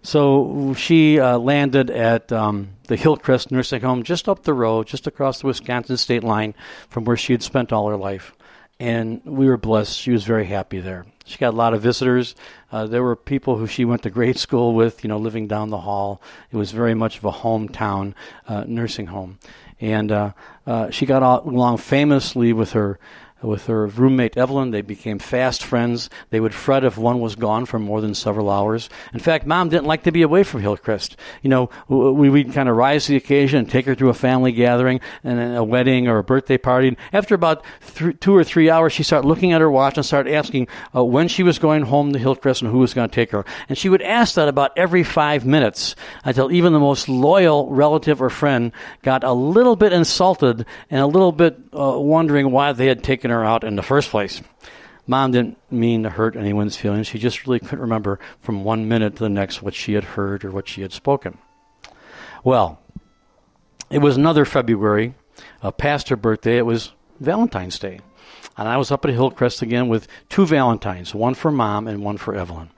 So 0.04 0.74
she 0.78 1.20
uh, 1.20 1.38
landed 1.38 1.90
at 1.90 2.32
um, 2.32 2.70
the 2.88 2.96
Hillcrest 2.96 3.52
Nursing 3.52 3.82
Home 3.82 4.04
just 4.04 4.30
up 4.30 4.44
the 4.44 4.54
road, 4.54 4.86
just 4.86 5.08
across 5.08 5.42
the 5.42 5.48
Wisconsin 5.48 5.98
state 5.98 6.24
line 6.24 6.54
from 6.90 7.06
where 7.06 7.18
she 7.18 7.34
had 7.34 7.42
spent 7.42 7.72
all 7.72 7.88
her 7.88 7.98
life. 7.98 8.34
And 8.80 9.22
we 9.24 9.48
were 9.48 9.58
blessed. 9.58 9.98
She 9.98 10.12
was 10.12 10.26
very 10.26 10.46
happy 10.46 10.80
there. 10.80 11.06
She 11.26 11.38
got 11.38 11.54
a 11.54 11.58
lot 11.58 11.74
of 11.74 11.82
visitors. 11.82 12.36
Uh, 12.70 12.86
there 12.86 13.02
were 13.02 13.16
people 13.16 13.56
who 13.56 13.66
she 13.66 13.86
went 13.86 14.04
to 14.04 14.10
grade 14.10 14.38
school 14.38 14.74
with, 14.74 15.06
you 15.06 15.08
know, 15.08 15.18
living 15.18 15.48
down 15.48 15.70
the 15.70 15.78
hall. 15.78 16.22
It 16.52 16.58
was 16.58 16.72
very 16.72 16.94
much 16.94 17.18
of 17.18 17.24
a 17.24 17.32
hometown 17.32 18.14
uh, 18.46 18.66
nursing 18.68 19.08
home 19.08 19.40
and 19.84 20.14
uh, 20.14 20.32
uh, 20.66 20.90
she 20.92 21.06
got 21.06 21.22
along 21.46 21.78
famously 21.78 22.54
with 22.54 22.72
her 22.72 22.98
with 23.44 23.68
her 23.68 23.88
roommate 23.88 24.38
Evelyn. 24.38 24.72
They 24.72 24.82
became 24.82 25.20
fast 25.20 25.64
friends. 25.64 26.10
They 26.30 26.40
would 26.40 26.54
fret 26.54 26.84
if 26.84 26.98
one 26.98 27.20
was 27.20 27.36
gone 27.36 27.66
for 27.66 27.78
more 27.78 28.02
than 28.02 28.16
several 28.16 28.50
hours. 28.50 28.90
In 29.14 29.20
fact, 29.20 29.46
Mom 29.46 29.70
didn't 29.70 29.86
like 29.86 30.04
to 30.04 30.12
be 30.12 30.22
away 30.22 30.44
from 30.44 30.62
Hillcrest. 30.62 31.18
You 31.42 31.50
know, 31.50 31.70
we, 31.88 32.30
would 32.30 32.54
kind 32.54 32.70
of 32.70 32.76
rise 32.76 33.06
to 33.06 33.12
the 33.12 33.18
occasion 33.18 33.60
and 33.60 33.70
take 33.70 33.86
her 33.86 33.96
to 33.96 34.10
a 34.10 34.14
family 34.14 34.52
gathering 34.52 35.02
and 35.24 35.58
a 35.58 35.64
wedding 35.64 36.08
or 36.08 36.18
a 36.18 36.24
birthday 36.24 36.58
party. 36.58 36.88
And 36.88 36.98
after 37.12 37.36
about 37.36 37.64
th- 37.96 38.20
two 38.20 38.36
or 38.36 38.44
three 38.44 38.70
hours, 38.70 38.94
she 38.94 39.04
started 39.04 39.28
looking 39.28 39.52
at 39.52 39.62
her 39.62 39.70
watch 39.70 39.98
and 39.98 40.06
started 40.06 40.34
asking 40.34 40.68
uh, 40.96 41.04
when 41.04 41.28
she 41.28 41.44
was 41.44 41.60
going 41.60 41.84
home 41.84 42.14
to 42.14 42.20
Hillcrest 42.20 42.62
and 42.62 42.72
who 42.72 42.80
was 42.80 42.94
going 42.94 43.10
to 43.10 43.14
take 43.14 43.32
her. 43.32 43.46
And 43.70 43.78
she 43.78 43.90
would 43.90 44.02
ask 44.02 44.36
that 44.36 44.48
about 44.48 44.72
every 44.78 45.04
five 45.04 45.46
minutes 45.46 45.96
until 46.24 46.52
even 46.52 46.74
the 46.74 46.80
most 46.80 47.10
loyal 47.10 47.70
relative 47.70 48.22
or 48.22 48.30
friend 48.30 48.72
got 49.02 49.24
a 49.24 49.34
little 49.34 49.76
bit 49.76 49.94
insulted 49.94 50.66
and 50.90 51.02
a 51.02 51.08
little 51.08 51.32
bit 51.32 51.58
uh, 51.74 52.00
wondering 52.00 52.52
why 52.52 52.72
they 52.72 52.88
had 52.88 53.04
taken 53.04 53.32
her 53.32 53.33
out 53.42 53.64
in 53.64 53.78
the 53.78 53.82
first 53.82 54.10
place. 54.10 54.42
Mom 55.08 55.32
didn't 55.32 55.58
mean 55.72 56.04
to 56.04 56.10
hurt 56.10 56.36
anyone's 56.36 56.76
feelings. 56.76 57.08
She 57.08 57.20
just 57.20 57.48
really 57.48 57.60
couldn't 57.62 57.80
remember 57.80 58.20
from 58.42 58.66
one 58.66 58.90
minute 58.90 59.16
to 59.16 59.24
the 59.24 59.30
next 59.30 59.62
what 59.62 59.74
she 59.74 59.94
had 59.94 60.04
heard 60.04 60.44
or 60.44 60.52
what 60.52 60.68
she 60.68 60.82
had 60.82 60.92
spoken. 60.92 61.38
Well, 62.44 62.80
it 63.90 64.00
was 64.00 64.18
another 64.18 64.44
February, 64.44 65.16
uh, 65.62 65.72
past 65.72 66.10
her 66.10 66.16
birthday. 66.16 66.58
It 66.58 66.66
was 66.66 66.92
Valentine's 67.20 67.80
Day. 67.80 68.00
And 68.58 68.68
I 68.68 68.78
was 68.78 68.92
up 68.92 69.06
at 69.06 69.12
Hillcrest 69.12 69.62
again 69.62 69.88
with 69.88 70.08
two 70.30 70.46
Valentines, 70.46 71.16
one 71.16 71.34
for 71.34 71.52
mom 71.52 71.88
and 71.88 72.04
one 72.04 72.18
for 72.18 72.36
Evelyn. 72.36 72.70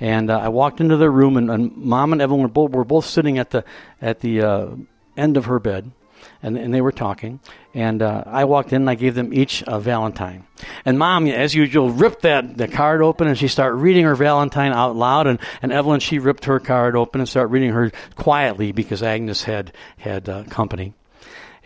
And 0.00 0.30
uh, 0.30 0.38
I 0.38 0.48
walked 0.48 0.80
into 0.80 0.96
their 0.96 1.10
room, 1.10 1.36
and, 1.36 1.50
and 1.50 1.76
Mom 1.76 2.12
and 2.12 2.20
Evelyn 2.20 2.42
were 2.42 2.48
both, 2.48 2.72
were 2.72 2.84
both 2.84 3.06
sitting 3.06 3.38
at 3.38 3.50
the 3.50 3.64
at 4.02 4.20
the 4.20 4.42
uh, 4.42 4.68
end 5.16 5.36
of 5.36 5.44
her 5.44 5.60
bed, 5.60 5.92
and, 6.42 6.56
and 6.56 6.72
they 6.72 6.80
were 6.80 6.92
talking. 6.92 7.40
And 7.72 8.02
uh, 8.02 8.24
I 8.26 8.44
walked 8.44 8.72
in, 8.72 8.82
and 8.82 8.90
I 8.90 8.94
gave 8.94 9.14
them 9.14 9.34
each 9.34 9.62
a 9.66 9.80
Valentine. 9.80 10.46
And 10.84 10.98
Mom, 10.98 11.26
as 11.26 11.54
usual, 11.54 11.90
ripped 11.90 12.22
that 12.22 12.56
the 12.56 12.68
card 12.68 13.02
open, 13.02 13.26
and 13.26 13.36
she 13.36 13.48
started 13.48 13.76
reading 13.76 14.04
her 14.04 14.14
Valentine 14.14 14.72
out 14.72 14.96
loud. 14.96 15.26
And, 15.26 15.38
and 15.62 15.72
Evelyn, 15.72 16.00
she 16.00 16.18
ripped 16.18 16.44
her 16.44 16.60
card 16.60 16.96
open 16.96 17.20
and 17.20 17.28
started 17.28 17.48
reading 17.48 17.70
her 17.70 17.90
quietly 18.16 18.72
because 18.72 19.02
Agnes 19.02 19.44
had 19.44 19.72
had 19.98 20.28
uh, 20.28 20.44
company. 20.44 20.94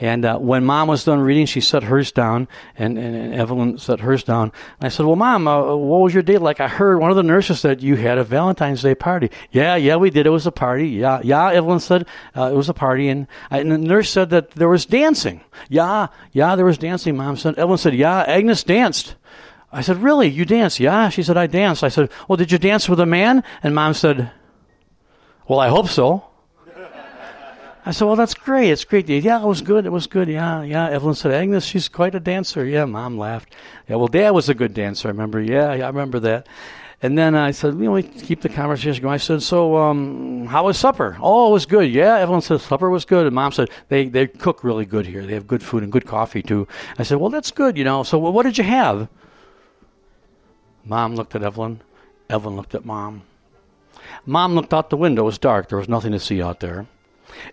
And 0.00 0.24
uh, 0.24 0.38
when 0.38 0.64
mom 0.64 0.86
was 0.88 1.04
done 1.04 1.20
reading, 1.20 1.46
she 1.46 1.60
set 1.60 1.82
hers 1.82 2.12
down, 2.12 2.46
and, 2.76 2.96
and, 2.96 3.16
and 3.16 3.34
Evelyn 3.34 3.78
set 3.78 4.00
hers 4.00 4.22
down. 4.22 4.52
And 4.78 4.86
I 4.86 4.88
said, 4.88 5.06
Well, 5.06 5.16
mom, 5.16 5.48
uh, 5.48 5.74
what 5.74 6.00
was 6.00 6.14
your 6.14 6.22
day 6.22 6.38
like? 6.38 6.60
I 6.60 6.68
heard 6.68 7.00
one 7.00 7.10
of 7.10 7.16
the 7.16 7.22
nurses 7.22 7.60
said 7.60 7.82
you 7.82 7.96
had 7.96 8.16
a 8.16 8.24
Valentine's 8.24 8.82
Day 8.82 8.94
party. 8.94 9.30
Yeah, 9.50 9.74
yeah, 9.74 9.96
we 9.96 10.10
did. 10.10 10.26
It 10.26 10.30
was 10.30 10.46
a 10.46 10.52
party. 10.52 10.88
Yeah, 10.88 11.20
yeah, 11.24 11.50
Evelyn 11.50 11.80
said 11.80 12.06
uh, 12.36 12.50
it 12.52 12.56
was 12.56 12.68
a 12.68 12.74
party. 12.74 13.08
And, 13.08 13.26
I, 13.50 13.58
and 13.58 13.72
the 13.72 13.78
nurse 13.78 14.10
said 14.10 14.30
that 14.30 14.52
there 14.52 14.68
was 14.68 14.86
dancing. 14.86 15.40
Yeah, 15.68 16.08
yeah, 16.32 16.54
there 16.54 16.66
was 16.66 16.78
dancing, 16.78 17.16
mom 17.16 17.36
said. 17.36 17.58
Evelyn 17.58 17.78
said, 17.78 17.94
Yeah, 17.94 18.20
Agnes 18.20 18.62
danced. 18.62 19.16
I 19.72 19.80
said, 19.80 20.02
Really? 20.02 20.28
You 20.28 20.44
danced? 20.44 20.80
Yeah. 20.80 21.08
She 21.08 21.22
said, 21.22 21.36
I 21.36 21.46
danced. 21.46 21.84
I 21.84 21.88
said, 21.88 22.10
Well, 22.28 22.36
did 22.36 22.52
you 22.52 22.58
dance 22.58 22.88
with 22.88 23.00
a 23.00 23.06
man? 23.06 23.42
And 23.62 23.74
mom 23.74 23.94
said, 23.94 24.30
Well, 25.48 25.58
I 25.58 25.68
hope 25.68 25.88
so. 25.88 26.27
I 27.88 27.90
said, 27.90 28.04
well, 28.04 28.16
that's 28.16 28.34
great. 28.34 28.68
It's 28.68 28.84
great. 28.84 29.08
Yeah, 29.08 29.40
it 29.40 29.46
was 29.46 29.62
good. 29.62 29.86
It 29.86 29.92
was 29.92 30.06
good. 30.06 30.28
Yeah, 30.28 30.62
yeah. 30.62 30.90
Evelyn 30.90 31.14
said, 31.14 31.32
Agnes, 31.32 31.64
she's 31.64 31.88
quite 31.88 32.14
a 32.14 32.20
dancer. 32.20 32.62
Yeah, 32.66 32.84
mom 32.84 33.16
laughed. 33.16 33.54
Yeah, 33.88 33.96
well, 33.96 34.08
dad 34.08 34.32
was 34.32 34.50
a 34.50 34.54
good 34.54 34.74
dancer. 34.74 35.08
I 35.08 35.10
remember. 35.12 35.40
Yeah, 35.40 35.72
yeah 35.72 35.86
I 35.86 35.88
remember 35.88 36.20
that. 36.20 36.48
And 37.00 37.16
then 37.16 37.34
I 37.34 37.50
said, 37.52 37.72
you 37.72 37.84
know, 37.84 37.92
we 37.92 38.02
keep 38.02 38.42
the 38.42 38.50
conversation 38.50 39.02
going. 39.02 39.14
I 39.14 39.16
said, 39.16 39.42
so 39.42 39.78
um, 39.78 40.44
how 40.44 40.66
was 40.66 40.76
supper? 40.76 41.16
Oh, 41.18 41.48
it 41.48 41.52
was 41.52 41.64
good. 41.64 41.90
Yeah, 41.90 42.18
Evelyn 42.18 42.42
said 42.42 42.60
supper 42.60 42.90
was 42.90 43.06
good. 43.06 43.24
And 43.24 43.34
mom 43.34 43.52
said, 43.52 43.70
they, 43.88 44.06
they 44.06 44.26
cook 44.26 44.62
really 44.62 44.84
good 44.84 45.06
here. 45.06 45.24
They 45.24 45.32
have 45.32 45.46
good 45.46 45.62
food 45.62 45.82
and 45.82 45.90
good 45.90 46.04
coffee, 46.04 46.42
too. 46.42 46.68
I 46.98 47.04
said, 47.04 47.16
well, 47.16 47.30
that's 47.30 47.50
good, 47.50 47.78
you 47.78 47.84
know. 47.84 48.02
So 48.02 48.18
well, 48.18 48.34
what 48.34 48.42
did 48.42 48.58
you 48.58 48.64
have? 48.64 49.08
Mom 50.84 51.14
looked 51.16 51.34
at 51.34 51.42
Evelyn. 51.42 51.80
Evelyn 52.28 52.54
looked 52.54 52.74
at 52.74 52.84
mom. 52.84 53.22
Mom 54.26 54.54
looked 54.54 54.74
out 54.74 54.90
the 54.90 54.98
window. 54.98 55.22
It 55.22 55.24
was 55.24 55.38
dark. 55.38 55.70
There 55.70 55.78
was 55.78 55.88
nothing 55.88 56.12
to 56.12 56.20
see 56.20 56.42
out 56.42 56.60
there. 56.60 56.86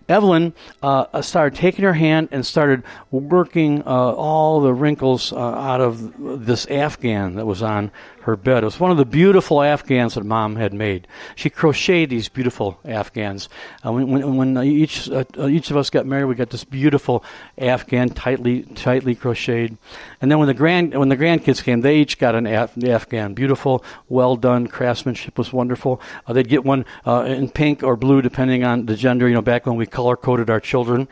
Evelyn 0.08 0.54
uh, 0.82 1.22
started 1.22 1.56
taking 1.56 1.84
her 1.84 1.92
hand 1.92 2.28
and 2.30 2.44
started 2.44 2.82
working 3.10 3.82
uh, 3.82 3.84
all 3.84 4.60
the 4.60 4.72
wrinkles 4.72 5.32
uh, 5.32 5.36
out 5.38 5.80
of 5.80 6.44
this 6.44 6.66
afghan 6.66 7.34
that 7.36 7.46
was 7.46 7.62
on 7.62 7.90
her 8.26 8.36
bed. 8.36 8.64
It 8.64 8.66
was 8.66 8.80
one 8.80 8.90
of 8.90 8.96
the 8.96 9.04
beautiful 9.04 9.62
afghans 9.62 10.14
that 10.14 10.24
mom 10.24 10.56
had 10.56 10.74
made. 10.74 11.06
She 11.36 11.48
crocheted 11.48 12.10
these 12.10 12.28
beautiful 12.28 12.78
afghans. 12.84 13.48
Uh, 13.86 13.92
when, 13.92 14.10
when, 14.10 14.36
when 14.36 14.64
each 14.64 15.08
uh, 15.08 15.24
each 15.46 15.70
of 15.70 15.76
us 15.76 15.90
got 15.90 16.06
married, 16.06 16.24
we 16.24 16.34
got 16.34 16.50
this 16.50 16.64
beautiful 16.64 17.24
afghan, 17.56 18.08
tightly 18.08 18.62
tightly 18.62 19.14
crocheted. 19.14 19.78
And 20.20 20.28
then 20.28 20.40
when 20.40 20.48
the 20.48 20.54
grand 20.54 20.98
when 20.98 21.08
the 21.08 21.16
grandkids 21.16 21.62
came, 21.62 21.82
they 21.82 21.98
each 21.98 22.18
got 22.18 22.34
an 22.34 22.46
Af- 22.46 22.82
afghan. 22.84 23.34
Beautiful, 23.34 23.84
well 24.08 24.34
done. 24.34 24.66
Craftsmanship 24.66 25.38
was 25.38 25.52
wonderful. 25.52 26.00
Uh, 26.26 26.32
they'd 26.32 26.48
get 26.48 26.64
one 26.64 26.84
uh, 27.06 27.24
in 27.28 27.48
pink 27.48 27.84
or 27.84 27.96
blue, 27.96 28.22
depending 28.22 28.64
on 28.64 28.86
the 28.86 28.96
gender. 28.96 29.28
You 29.28 29.34
know, 29.34 29.42
back 29.42 29.66
when 29.66 29.76
we 29.76 29.86
color 29.86 30.16
coded 30.16 30.50
our 30.50 30.60
children. 30.60 31.06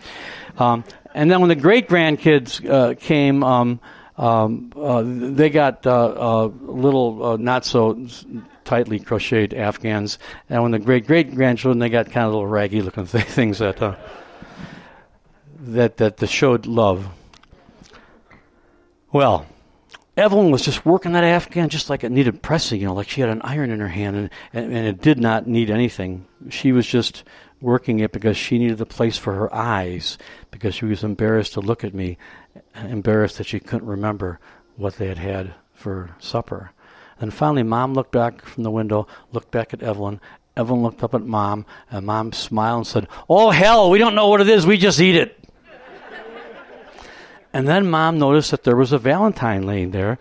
Um, 0.58 0.82
and 1.14 1.30
then 1.30 1.38
when 1.38 1.48
the 1.48 1.54
great 1.54 1.88
grandkids 1.88 2.68
uh, 2.68 2.94
came. 2.96 3.44
Um, 3.44 3.78
um, 4.16 4.72
uh, 4.76 5.02
they 5.04 5.50
got 5.50 5.86
uh, 5.86 6.06
uh, 6.06 6.44
little, 6.60 7.24
uh, 7.24 7.36
not 7.36 7.64
so 7.64 8.06
tightly 8.64 9.00
crocheted 9.00 9.54
Afghans, 9.54 10.18
and 10.48 10.62
when 10.62 10.72
the 10.72 10.78
great 10.78 11.06
great 11.06 11.34
grandchildren, 11.34 11.80
they 11.80 11.88
got 11.88 12.06
kind 12.06 12.26
of 12.26 12.32
little 12.32 12.46
raggy 12.46 12.80
looking 12.80 13.06
th- 13.06 13.24
things 13.28 13.58
that 13.58 13.82
uh, 13.82 13.96
that 15.60 15.96
that 15.96 16.26
showed 16.28 16.66
love. 16.66 17.08
Well, 19.10 19.46
Evelyn 20.16 20.52
was 20.52 20.62
just 20.62 20.86
working 20.86 21.12
that 21.12 21.24
Afghan 21.24 21.68
just 21.68 21.90
like 21.90 22.04
it 22.04 22.12
needed 22.12 22.40
pressing, 22.40 22.80
you 22.80 22.86
know, 22.86 22.94
like 22.94 23.08
she 23.08 23.20
had 23.20 23.30
an 23.30 23.42
iron 23.42 23.70
in 23.70 23.80
her 23.80 23.88
hand, 23.88 24.16
and, 24.16 24.30
and, 24.52 24.72
and 24.72 24.86
it 24.86 25.00
did 25.00 25.18
not 25.18 25.48
need 25.48 25.70
anything. 25.70 26.26
She 26.50 26.70
was 26.70 26.86
just 26.86 27.24
working 27.64 27.98
it 28.00 28.12
because 28.12 28.36
she 28.36 28.58
needed 28.58 28.80
a 28.80 28.86
place 28.86 29.16
for 29.16 29.34
her 29.34 29.52
eyes 29.52 30.18
because 30.50 30.74
she 30.74 30.84
was 30.84 31.02
embarrassed 31.02 31.54
to 31.54 31.60
look 31.60 31.82
at 31.82 31.94
me 31.94 32.18
embarrassed 32.74 33.38
that 33.38 33.46
she 33.46 33.58
couldn't 33.58 33.88
remember 33.88 34.38
what 34.76 34.96
they 34.96 35.08
had 35.08 35.18
had 35.18 35.54
for 35.72 36.14
supper. 36.18 36.70
And 37.18 37.32
finally, 37.32 37.62
Mom 37.62 37.94
looked 37.94 38.12
back 38.12 38.44
from 38.44 38.64
the 38.64 38.70
window, 38.70 39.06
looked 39.32 39.50
back 39.50 39.72
at 39.72 39.82
Evelyn. 39.82 40.20
Evelyn 40.56 40.82
looked 40.82 41.02
up 41.02 41.14
at 41.14 41.22
Mom, 41.22 41.64
and 41.90 42.06
Mom 42.06 42.32
smiled 42.32 42.78
and 42.78 42.86
said, 42.86 43.08
Oh, 43.28 43.50
hell, 43.50 43.90
we 43.90 43.98
don't 43.98 44.14
know 44.14 44.28
what 44.28 44.40
it 44.40 44.48
is, 44.48 44.66
we 44.66 44.76
just 44.76 45.00
eat 45.00 45.16
it. 45.16 45.42
and 47.52 47.66
then 47.66 47.90
Mom 47.90 48.18
noticed 48.18 48.50
that 48.50 48.64
there 48.64 48.76
was 48.76 48.92
a 48.92 48.98
Valentine 48.98 49.64
laying 49.64 49.90
there, 49.90 50.18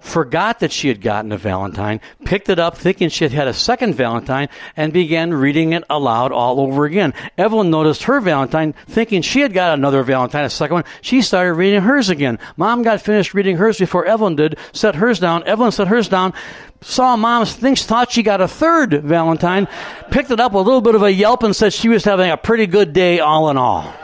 forgot 0.00 0.60
that 0.60 0.72
she 0.72 0.88
had 0.88 1.00
gotten 1.00 1.30
a 1.32 1.38
Valentine, 1.38 2.00
picked 2.24 2.48
it 2.48 2.58
up 2.58 2.76
thinking 2.76 3.08
she 3.08 3.24
had 3.24 3.32
had 3.32 3.48
a 3.48 3.54
second 3.54 3.94
Valentine, 3.94 4.48
and 4.76 4.92
began 4.92 5.32
reading 5.32 5.72
it 5.72 5.84
aloud 5.88 6.32
all 6.32 6.60
over 6.60 6.84
again. 6.84 7.14
Evelyn 7.38 7.70
noticed 7.70 8.04
her 8.04 8.20
Valentine, 8.20 8.74
thinking 8.88 9.22
she 9.22 9.40
had 9.40 9.52
got 9.52 9.78
another 9.78 10.02
Valentine, 10.02 10.44
a 10.44 10.50
second 10.50 10.74
one. 10.74 10.84
She 11.02 11.22
started 11.22 11.54
reading 11.54 11.82
hers 11.82 12.08
again. 12.08 12.38
Mom 12.56 12.82
got 12.82 13.00
finished 13.00 13.34
reading 13.34 13.58
hers 13.58 13.78
before 13.78 14.06
Evelyn 14.06 14.36
did, 14.36 14.58
set 14.72 14.96
hers 14.96 15.18
down. 15.18 15.44
Evelyn 15.44 15.72
set 15.72 15.88
hers 15.88 16.08
down, 16.08 16.32
saw 16.80 17.16
mom, 17.16 17.44
thinks, 17.44 17.84
thought 17.84 18.10
she 18.10 18.22
got 18.22 18.40
a 18.40 18.48
third 18.48 19.02
Valentine, 19.04 19.68
picked 20.10 20.30
it 20.30 20.40
up 20.40 20.52
with 20.52 20.62
a 20.62 20.64
little 20.64 20.80
bit 20.80 20.94
of 20.94 21.02
a 21.02 21.12
yelp 21.12 21.42
and 21.42 21.54
said 21.54 21.72
she 21.72 21.88
was 21.88 22.04
having 22.04 22.30
a 22.30 22.36
pretty 22.36 22.66
good 22.66 22.92
day 22.92 23.20
all 23.20 23.50
in 23.50 23.56
all. 23.56 23.94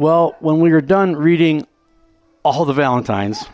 Well, 0.00 0.34
when 0.40 0.60
we 0.60 0.70
were 0.70 0.80
done 0.80 1.14
reading 1.14 1.66
all 2.42 2.64
the 2.64 2.72
Valentines, 2.72 3.44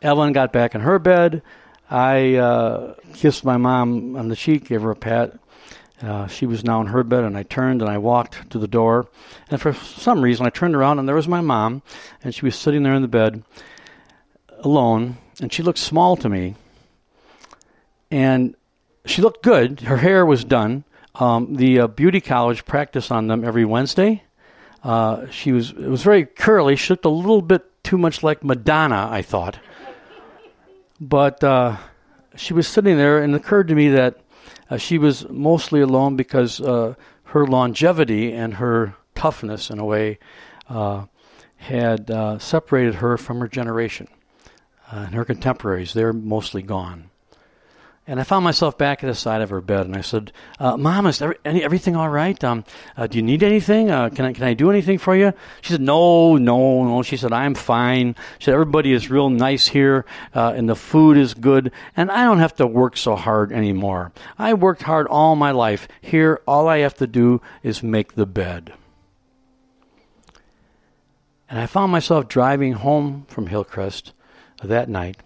Evelyn 0.00 0.32
got 0.32 0.52
back 0.52 0.76
in 0.76 0.80
her 0.80 1.00
bed. 1.00 1.42
I 1.90 2.36
uh, 2.36 2.94
kissed 3.12 3.44
my 3.44 3.56
mom 3.56 4.14
on 4.14 4.28
the 4.28 4.36
cheek, 4.36 4.68
gave 4.68 4.82
her 4.82 4.92
a 4.92 4.94
pat. 4.94 5.36
Uh, 6.00 6.28
she 6.28 6.46
was 6.46 6.62
now 6.62 6.80
in 6.82 6.86
her 6.86 7.02
bed, 7.02 7.24
and 7.24 7.36
I 7.36 7.42
turned 7.42 7.82
and 7.82 7.90
I 7.90 7.98
walked 7.98 8.48
to 8.50 8.60
the 8.60 8.68
door. 8.68 9.08
And 9.50 9.60
for 9.60 9.72
some 9.72 10.22
reason, 10.22 10.46
I 10.46 10.50
turned 10.50 10.76
around, 10.76 11.00
and 11.00 11.08
there 11.08 11.16
was 11.16 11.26
my 11.26 11.40
mom, 11.40 11.82
and 12.22 12.32
she 12.32 12.44
was 12.44 12.54
sitting 12.54 12.84
there 12.84 12.94
in 12.94 13.02
the 13.02 13.08
bed 13.08 13.42
alone, 14.60 15.16
and 15.40 15.52
she 15.52 15.64
looked 15.64 15.80
small 15.80 16.16
to 16.18 16.28
me. 16.28 16.54
And 18.12 18.54
she 19.04 19.20
looked 19.20 19.42
good. 19.42 19.80
Her 19.80 19.96
hair 19.96 20.24
was 20.24 20.44
done. 20.44 20.84
Um, 21.16 21.56
the 21.56 21.80
uh, 21.80 21.86
beauty 21.88 22.20
college 22.20 22.64
practice 22.64 23.10
on 23.10 23.26
them 23.26 23.42
every 23.42 23.64
Wednesday. 23.64 24.22
Uh, 24.86 25.28
she 25.32 25.50
was 25.50 25.72
it 25.72 25.88
was 25.88 26.04
very 26.04 26.24
curly. 26.24 26.76
She 26.76 26.92
looked 26.92 27.04
a 27.04 27.08
little 27.08 27.42
bit 27.42 27.82
too 27.82 27.98
much 27.98 28.22
like 28.22 28.44
Madonna, 28.44 29.08
I 29.10 29.20
thought. 29.20 29.58
But 31.00 31.42
uh, 31.42 31.78
she 32.36 32.54
was 32.54 32.68
sitting 32.68 32.96
there, 32.96 33.20
and 33.20 33.34
it 33.34 33.36
occurred 33.38 33.66
to 33.66 33.74
me 33.74 33.88
that 33.88 34.20
uh, 34.70 34.76
she 34.76 34.96
was 34.96 35.28
mostly 35.28 35.80
alone 35.80 36.14
because 36.14 36.60
uh, 36.60 36.94
her 37.24 37.44
longevity 37.48 38.32
and 38.32 38.54
her 38.54 38.94
toughness, 39.16 39.70
in 39.70 39.80
a 39.80 39.84
way, 39.84 40.20
uh, 40.68 41.06
had 41.56 42.08
separated 42.40 42.94
her 42.96 43.16
from 43.16 43.40
her 43.40 43.48
generation 43.48 44.06
and 44.92 45.16
her 45.16 45.24
contemporaries. 45.24 45.94
They're 45.94 46.12
mostly 46.12 46.62
gone. 46.62 47.10
And 48.08 48.20
I 48.20 48.22
found 48.22 48.44
myself 48.44 48.78
back 48.78 49.02
at 49.02 49.08
the 49.08 49.16
side 49.16 49.40
of 49.40 49.50
her 49.50 49.60
bed, 49.60 49.86
and 49.86 49.96
I 49.96 50.00
said, 50.00 50.30
uh, 50.60 50.76
"Mom, 50.76 51.06
is 51.08 51.18
there 51.18 51.34
any, 51.44 51.64
everything 51.64 51.96
all 51.96 52.08
right? 52.08 52.42
Um, 52.44 52.64
uh, 52.96 53.08
do 53.08 53.18
you 53.18 53.22
need 53.22 53.42
anything? 53.42 53.90
Uh, 53.90 54.10
can 54.10 54.24
I 54.24 54.32
can 54.32 54.44
I 54.44 54.54
do 54.54 54.70
anything 54.70 54.98
for 54.98 55.16
you?" 55.16 55.32
She 55.60 55.72
said, 55.72 55.80
"No, 55.80 56.36
no, 56.36 56.84
no." 56.84 57.02
She 57.02 57.16
said, 57.16 57.32
"I'm 57.32 57.56
fine." 57.56 58.14
She 58.38 58.44
said, 58.44 58.54
"Everybody 58.54 58.92
is 58.92 59.10
real 59.10 59.28
nice 59.28 59.66
here, 59.66 60.04
uh, 60.36 60.52
and 60.54 60.68
the 60.68 60.76
food 60.76 61.16
is 61.16 61.34
good, 61.34 61.72
and 61.96 62.12
I 62.12 62.22
don't 62.22 62.38
have 62.38 62.54
to 62.56 62.66
work 62.66 62.96
so 62.96 63.16
hard 63.16 63.50
anymore. 63.50 64.12
I 64.38 64.54
worked 64.54 64.82
hard 64.82 65.08
all 65.08 65.34
my 65.34 65.50
life. 65.50 65.88
Here, 66.00 66.40
all 66.46 66.68
I 66.68 66.78
have 66.78 66.94
to 66.98 67.08
do 67.08 67.42
is 67.64 67.82
make 67.82 68.14
the 68.14 68.26
bed." 68.26 68.72
And 71.50 71.58
I 71.58 71.66
found 71.66 71.90
myself 71.90 72.28
driving 72.28 72.74
home 72.74 73.26
from 73.28 73.48
Hillcrest 73.48 74.12
that 74.62 74.88
night, 74.88 75.16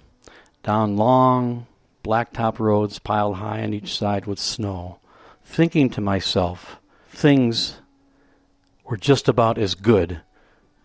down 0.62 0.97
long 0.97 1.66
blacktop 2.02 2.58
roads 2.58 2.98
piled 2.98 3.36
high 3.36 3.62
on 3.62 3.74
each 3.74 3.96
side 3.96 4.26
with 4.26 4.38
snow, 4.38 4.98
thinking 5.44 5.90
to 5.90 6.00
myself, 6.00 6.78
things 7.08 7.80
were 8.84 8.96
just 8.96 9.28
about 9.28 9.58
as 9.58 9.74
good 9.74 10.20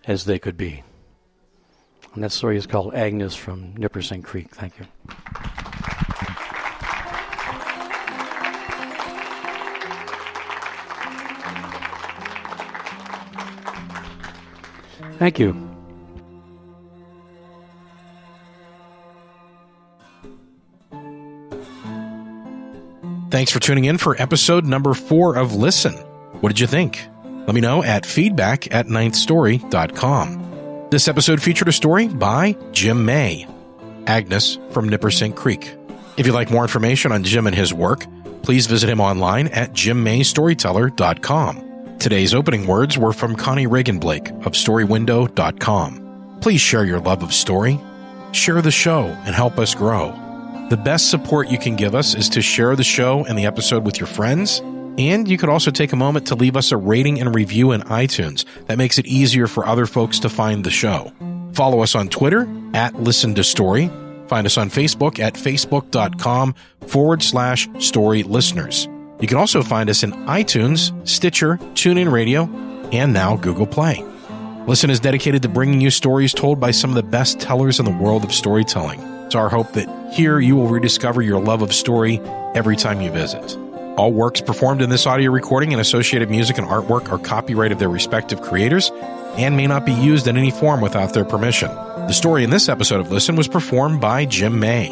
as 0.06 0.25
they 0.25 0.39
could 0.39 0.58
be. 0.58 0.84
And 2.13 2.23
that 2.23 2.32
story 2.32 2.58
is 2.58 2.65
called 2.65 2.93
Agnes 2.93 3.36
from 3.36 3.73
Nippersink 3.75 4.23
Creek. 4.23 4.56
Thank 4.56 4.80
you. 4.80 4.86
Thank 15.17 15.39
you. 15.39 15.75
Thanks 23.36 23.52
for 23.52 23.60
tuning 23.60 23.84
in 23.84 23.98
for 23.98 24.15
episode 24.21 24.65
number 24.65 24.93
four 24.93 25.36
of 25.36 25.54
Listen. 25.54 25.95
What 26.39 26.48
did 26.48 26.62
you 26.62 26.67
think? 26.67 27.06
Let 27.26 27.54
me 27.54 27.60
know 27.60 27.84
at 27.84 28.06
feedback 28.06 28.74
at 28.74 28.86
ninthstory.com. 28.86 30.88
This 30.89 31.10
episode 31.10 31.41
featured 31.41 31.67
a 31.67 31.74
story 31.74 32.08
by 32.08 32.56
Jim 32.71 33.04
May, 33.04 33.45
Agnes 34.08 34.58
from 34.71 34.89
Nippersink 34.89 35.36
Creek. 35.36 35.76
If 36.15 36.26
you'd 36.26 36.32
like 36.32 36.50
more 36.50 36.62
information 36.62 37.12
on 37.12 37.26
Jim 37.26 37.45
and 37.45 37.54
his 37.54 37.74
work, 37.74 38.06
please 38.41 38.67
visit 38.67 38.89
him 38.89 39.02
online 39.02 39.50
at 39.50 39.74
jimmaystoryteller.com. 39.74 41.98
Today's 42.00 42.34
opening 42.34 42.67
words 42.67 42.98
were 42.98 43.12
from 43.12 43.36
Connie 43.36 43.67
Regan-Blake 43.67 44.30
of 44.30 44.54
storywindow.com. 44.54 46.38
Please 46.39 46.62
share 46.62 46.86
your 46.86 47.02
love 47.02 47.21
of 47.21 47.34
story, 47.34 47.82
share 48.32 48.62
the 48.62 48.71
show, 48.71 49.08
and 49.26 49.36
help 49.36 49.60
us 49.60 49.76
grow. 49.76 50.25
The 50.69 50.78
best 50.78 51.10
support 51.10 51.49
you 51.49 51.58
can 51.58 51.75
give 51.75 51.95
us 51.95 52.15
is 52.15 52.30
to 52.30 52.41
share 52.41 52.75
the 52.75 52.84
show 52.84 53.25
and 53.25 53.38
the 53.38 53.45
episode 53.45 53.86
with 53.86 53.99
your 53.99 54.08
friends. 54.08 54.60
And 54.97 55.28
you 55.28 55.38
could 55.38 55.49
also 55.49 55.71
take 55.71 55.93
a 55.93 55.97
moment 55.97 56.28
to 56.28 56.36
leave 56.36 56.56
us 56.56 56.71
a 56.71 56.78
rating 56.78 57.19
and 57.19 57.36
review 57.36 57.71
in 57.71 57.82
iTunes. 57.82 58.45
That 58.67 58.78
makes 58.78 58.97
it 58.97 59.06
easier 59.06 59.47
for 59.47 59.65
other 59.65 59.86
folks 59.86 60.19
to 60.19 60.30
find 60.30 60.63
the 60.63 60.71
show. 60.71 61.12
Follow 61.54 61.82
us 61.82 61.95
on 61.95 62.10
Twitter 62.10 62.47
at 62.73 62.95
Listen 62.95 63.36
to 63.36 63.43
Story 63.43 63.89
Find 64.28 64.47
us 64.47 64.58
on 64.58 64.69
Facebook 64.69 65.19
at 65.19 65.36
facebook.com 65.36 66.56
forward 66.88 67.21
slash 67.21 67.69
story 67.80 68.23
listeners. 68.23 68.88
You 69.19 69.28
can 69.28 69.38
also 69.38 69.63
find 69.63 69.89
us 69.89 70.04
in 70.04 70.12
iTunes, 70.25 71.08
Stitcher, 71.08 71.58
TuneIn 71.73 72.12
Radio, 72.12 72.43
and 72.91 73.13
now 73.13 73.38
Google 73.38 73.67
Play. 73.67 74.04
Listen 74.67 74.89
is 74.89 74.99
dedicated 74.99 75.41
to 75.43 75.49
bringing 75.49 75.80
you 75.80 75.91
stories 75.91 76.34
told 76.34 76.60
by 76.60 76.71
some 76.71 76.89
of 76.89 76.95
the 76.95 77.04
best 77.04 77.39
tellers 77.39 77.80
in 77.80 77.86
the 77.86 77.91
world 77.91 78.23
of 78.23 78.34
storytelling. 78.34 79.14
It's 79.26 79.36
our 79.36 79.50
hope 79.50 79.74
that 79.74 80.14
here 80.14 80.40
you 80.40 80.56
will 80.56 80.68
rediscover 80.68 81.22
your 81.22 81.42
love 81.42 81.64
of 81.64 81.74
story 81.74 82.22
every 82.54 82.76
time 82.76 83.02
you 83.02 83.12
visit. 83.12 83.58
All 83.98 84.14
works 84.14 84.40
performed 84.40 84.84
in 84.84 84.90
this 84.90 85.08
audio 85.08 85.32
recording 85.32 85.74
and 85.74 85.82
associated 85.82 86.30
music 86.30 86.60
and 86.60 86.68
artwork 86.68 87.12
are 87.12 87.18
copyright 87.18 87.72
of 87.72 87.80
their 87.80 87.90
respective 87.90 88.42
creators 88.42 88.92
and 89.38 89.58
may 89.58 89.66
not 89.66 89.84
be 89.84 89.94
used 89.94 90.28
in 90.28 90.38
any 90.38 90.52
form 90.52 90.80
without 90.80 91.14
their 91.14 91.26
permission. 91.26 91.70
The 91.70 92.14
story 92.14 92.44
in 92.44 92.52
this 92.52 92.70
episode 92.70 93.00
of 93.00 93.12
Listen 93.12 93.36
was 93.36 93.48
performed 93.48 94.00
by 94.00 94.26
Jim 94.26 94.60
May. 94.60 94.90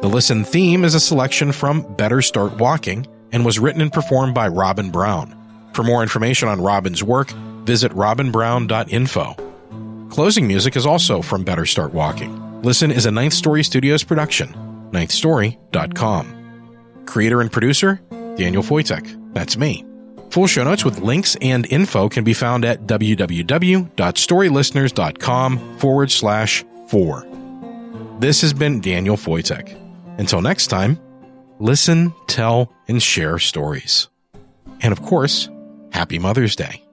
The 0.00 0.08
Listen 0.08 0.44
theme 0.44 0.84
is 0.84 0.94
a 0.94 1.00
selection 1.00 1.50
from 1.50 1.82
Better 1.96 2.22
Start 2.22 2.58
Walking 2.58 3.06
and 3.32 3.44
was 3.44 3.58
written 3.58 3.80
and 3.80 3.92
performed 3.92 4.34
by 4.34 4.46
Robin 4.46 4.90
Brown. 4.90 5.36
For 5.72 5.82
more 5.82 6.02
information 6.02 6.48
on 6.48 6.60
Robin's 6.60 7.02
work, 7.02 7.30
visit 7.64 7.90
robinbrown.info. 7.92 10.08
Closing 10.10 10.46
music 10.46 10.76
is 10.76 10.86
also 10.86 11.20
from 11.20 11.42
Better 11.42 11.66
Start 11.66 11.94
Walking. 11.94 12.41
Listen 12.62 12.90
is 12.92 13.06
a 13.06 13.10
Ninth 13.10 13.34
Story 13.34 13.64
Studios 13.64 14.04
production, 14.04 14.54
ninthstory.com. 14.92 17.02
Creator 17.06 17.40
and 17.40 17.50
producer, 17.50 18.00
Daniel 18.36 18.62
Foytik. 18.62 19.34
That's 19.34 19.56
me. 19.56 19.84
Full 20.30 20.46
show 20.46 20.62
notes 20.62 20.84
with 20.84 21.00
links 21.00 21.36
and 21.42 21.66
info 21.72 22.08
can 22.08 22.22
be 22.22 22.34
found 22.34 22.64
at 22.64 22.86
www.storylisteners.com 22.86 25.78
forward 25.78 26.12
slash 26.12 26.64
four. 26.86 27.26
This 28.20 28.42
has 28.42 28.52
been 28.52 28.80
Daniel 28.80 29.16
Foytik. 29.16 29.76
Until 30.18 30.40
next 30.40 30.68
time, 30.68 31.00
listen, 31.58 32.14
tell, 32.28 32.72
and 32.86 33.02
share 33.02 33.40
stories. 33.40 34.06
And 34.80 34.92
of 34.92 35.02
course, 35.02 35.48
happy 35.90 36.20
Mother's 36.20 36.54
Day. 36.54 36.84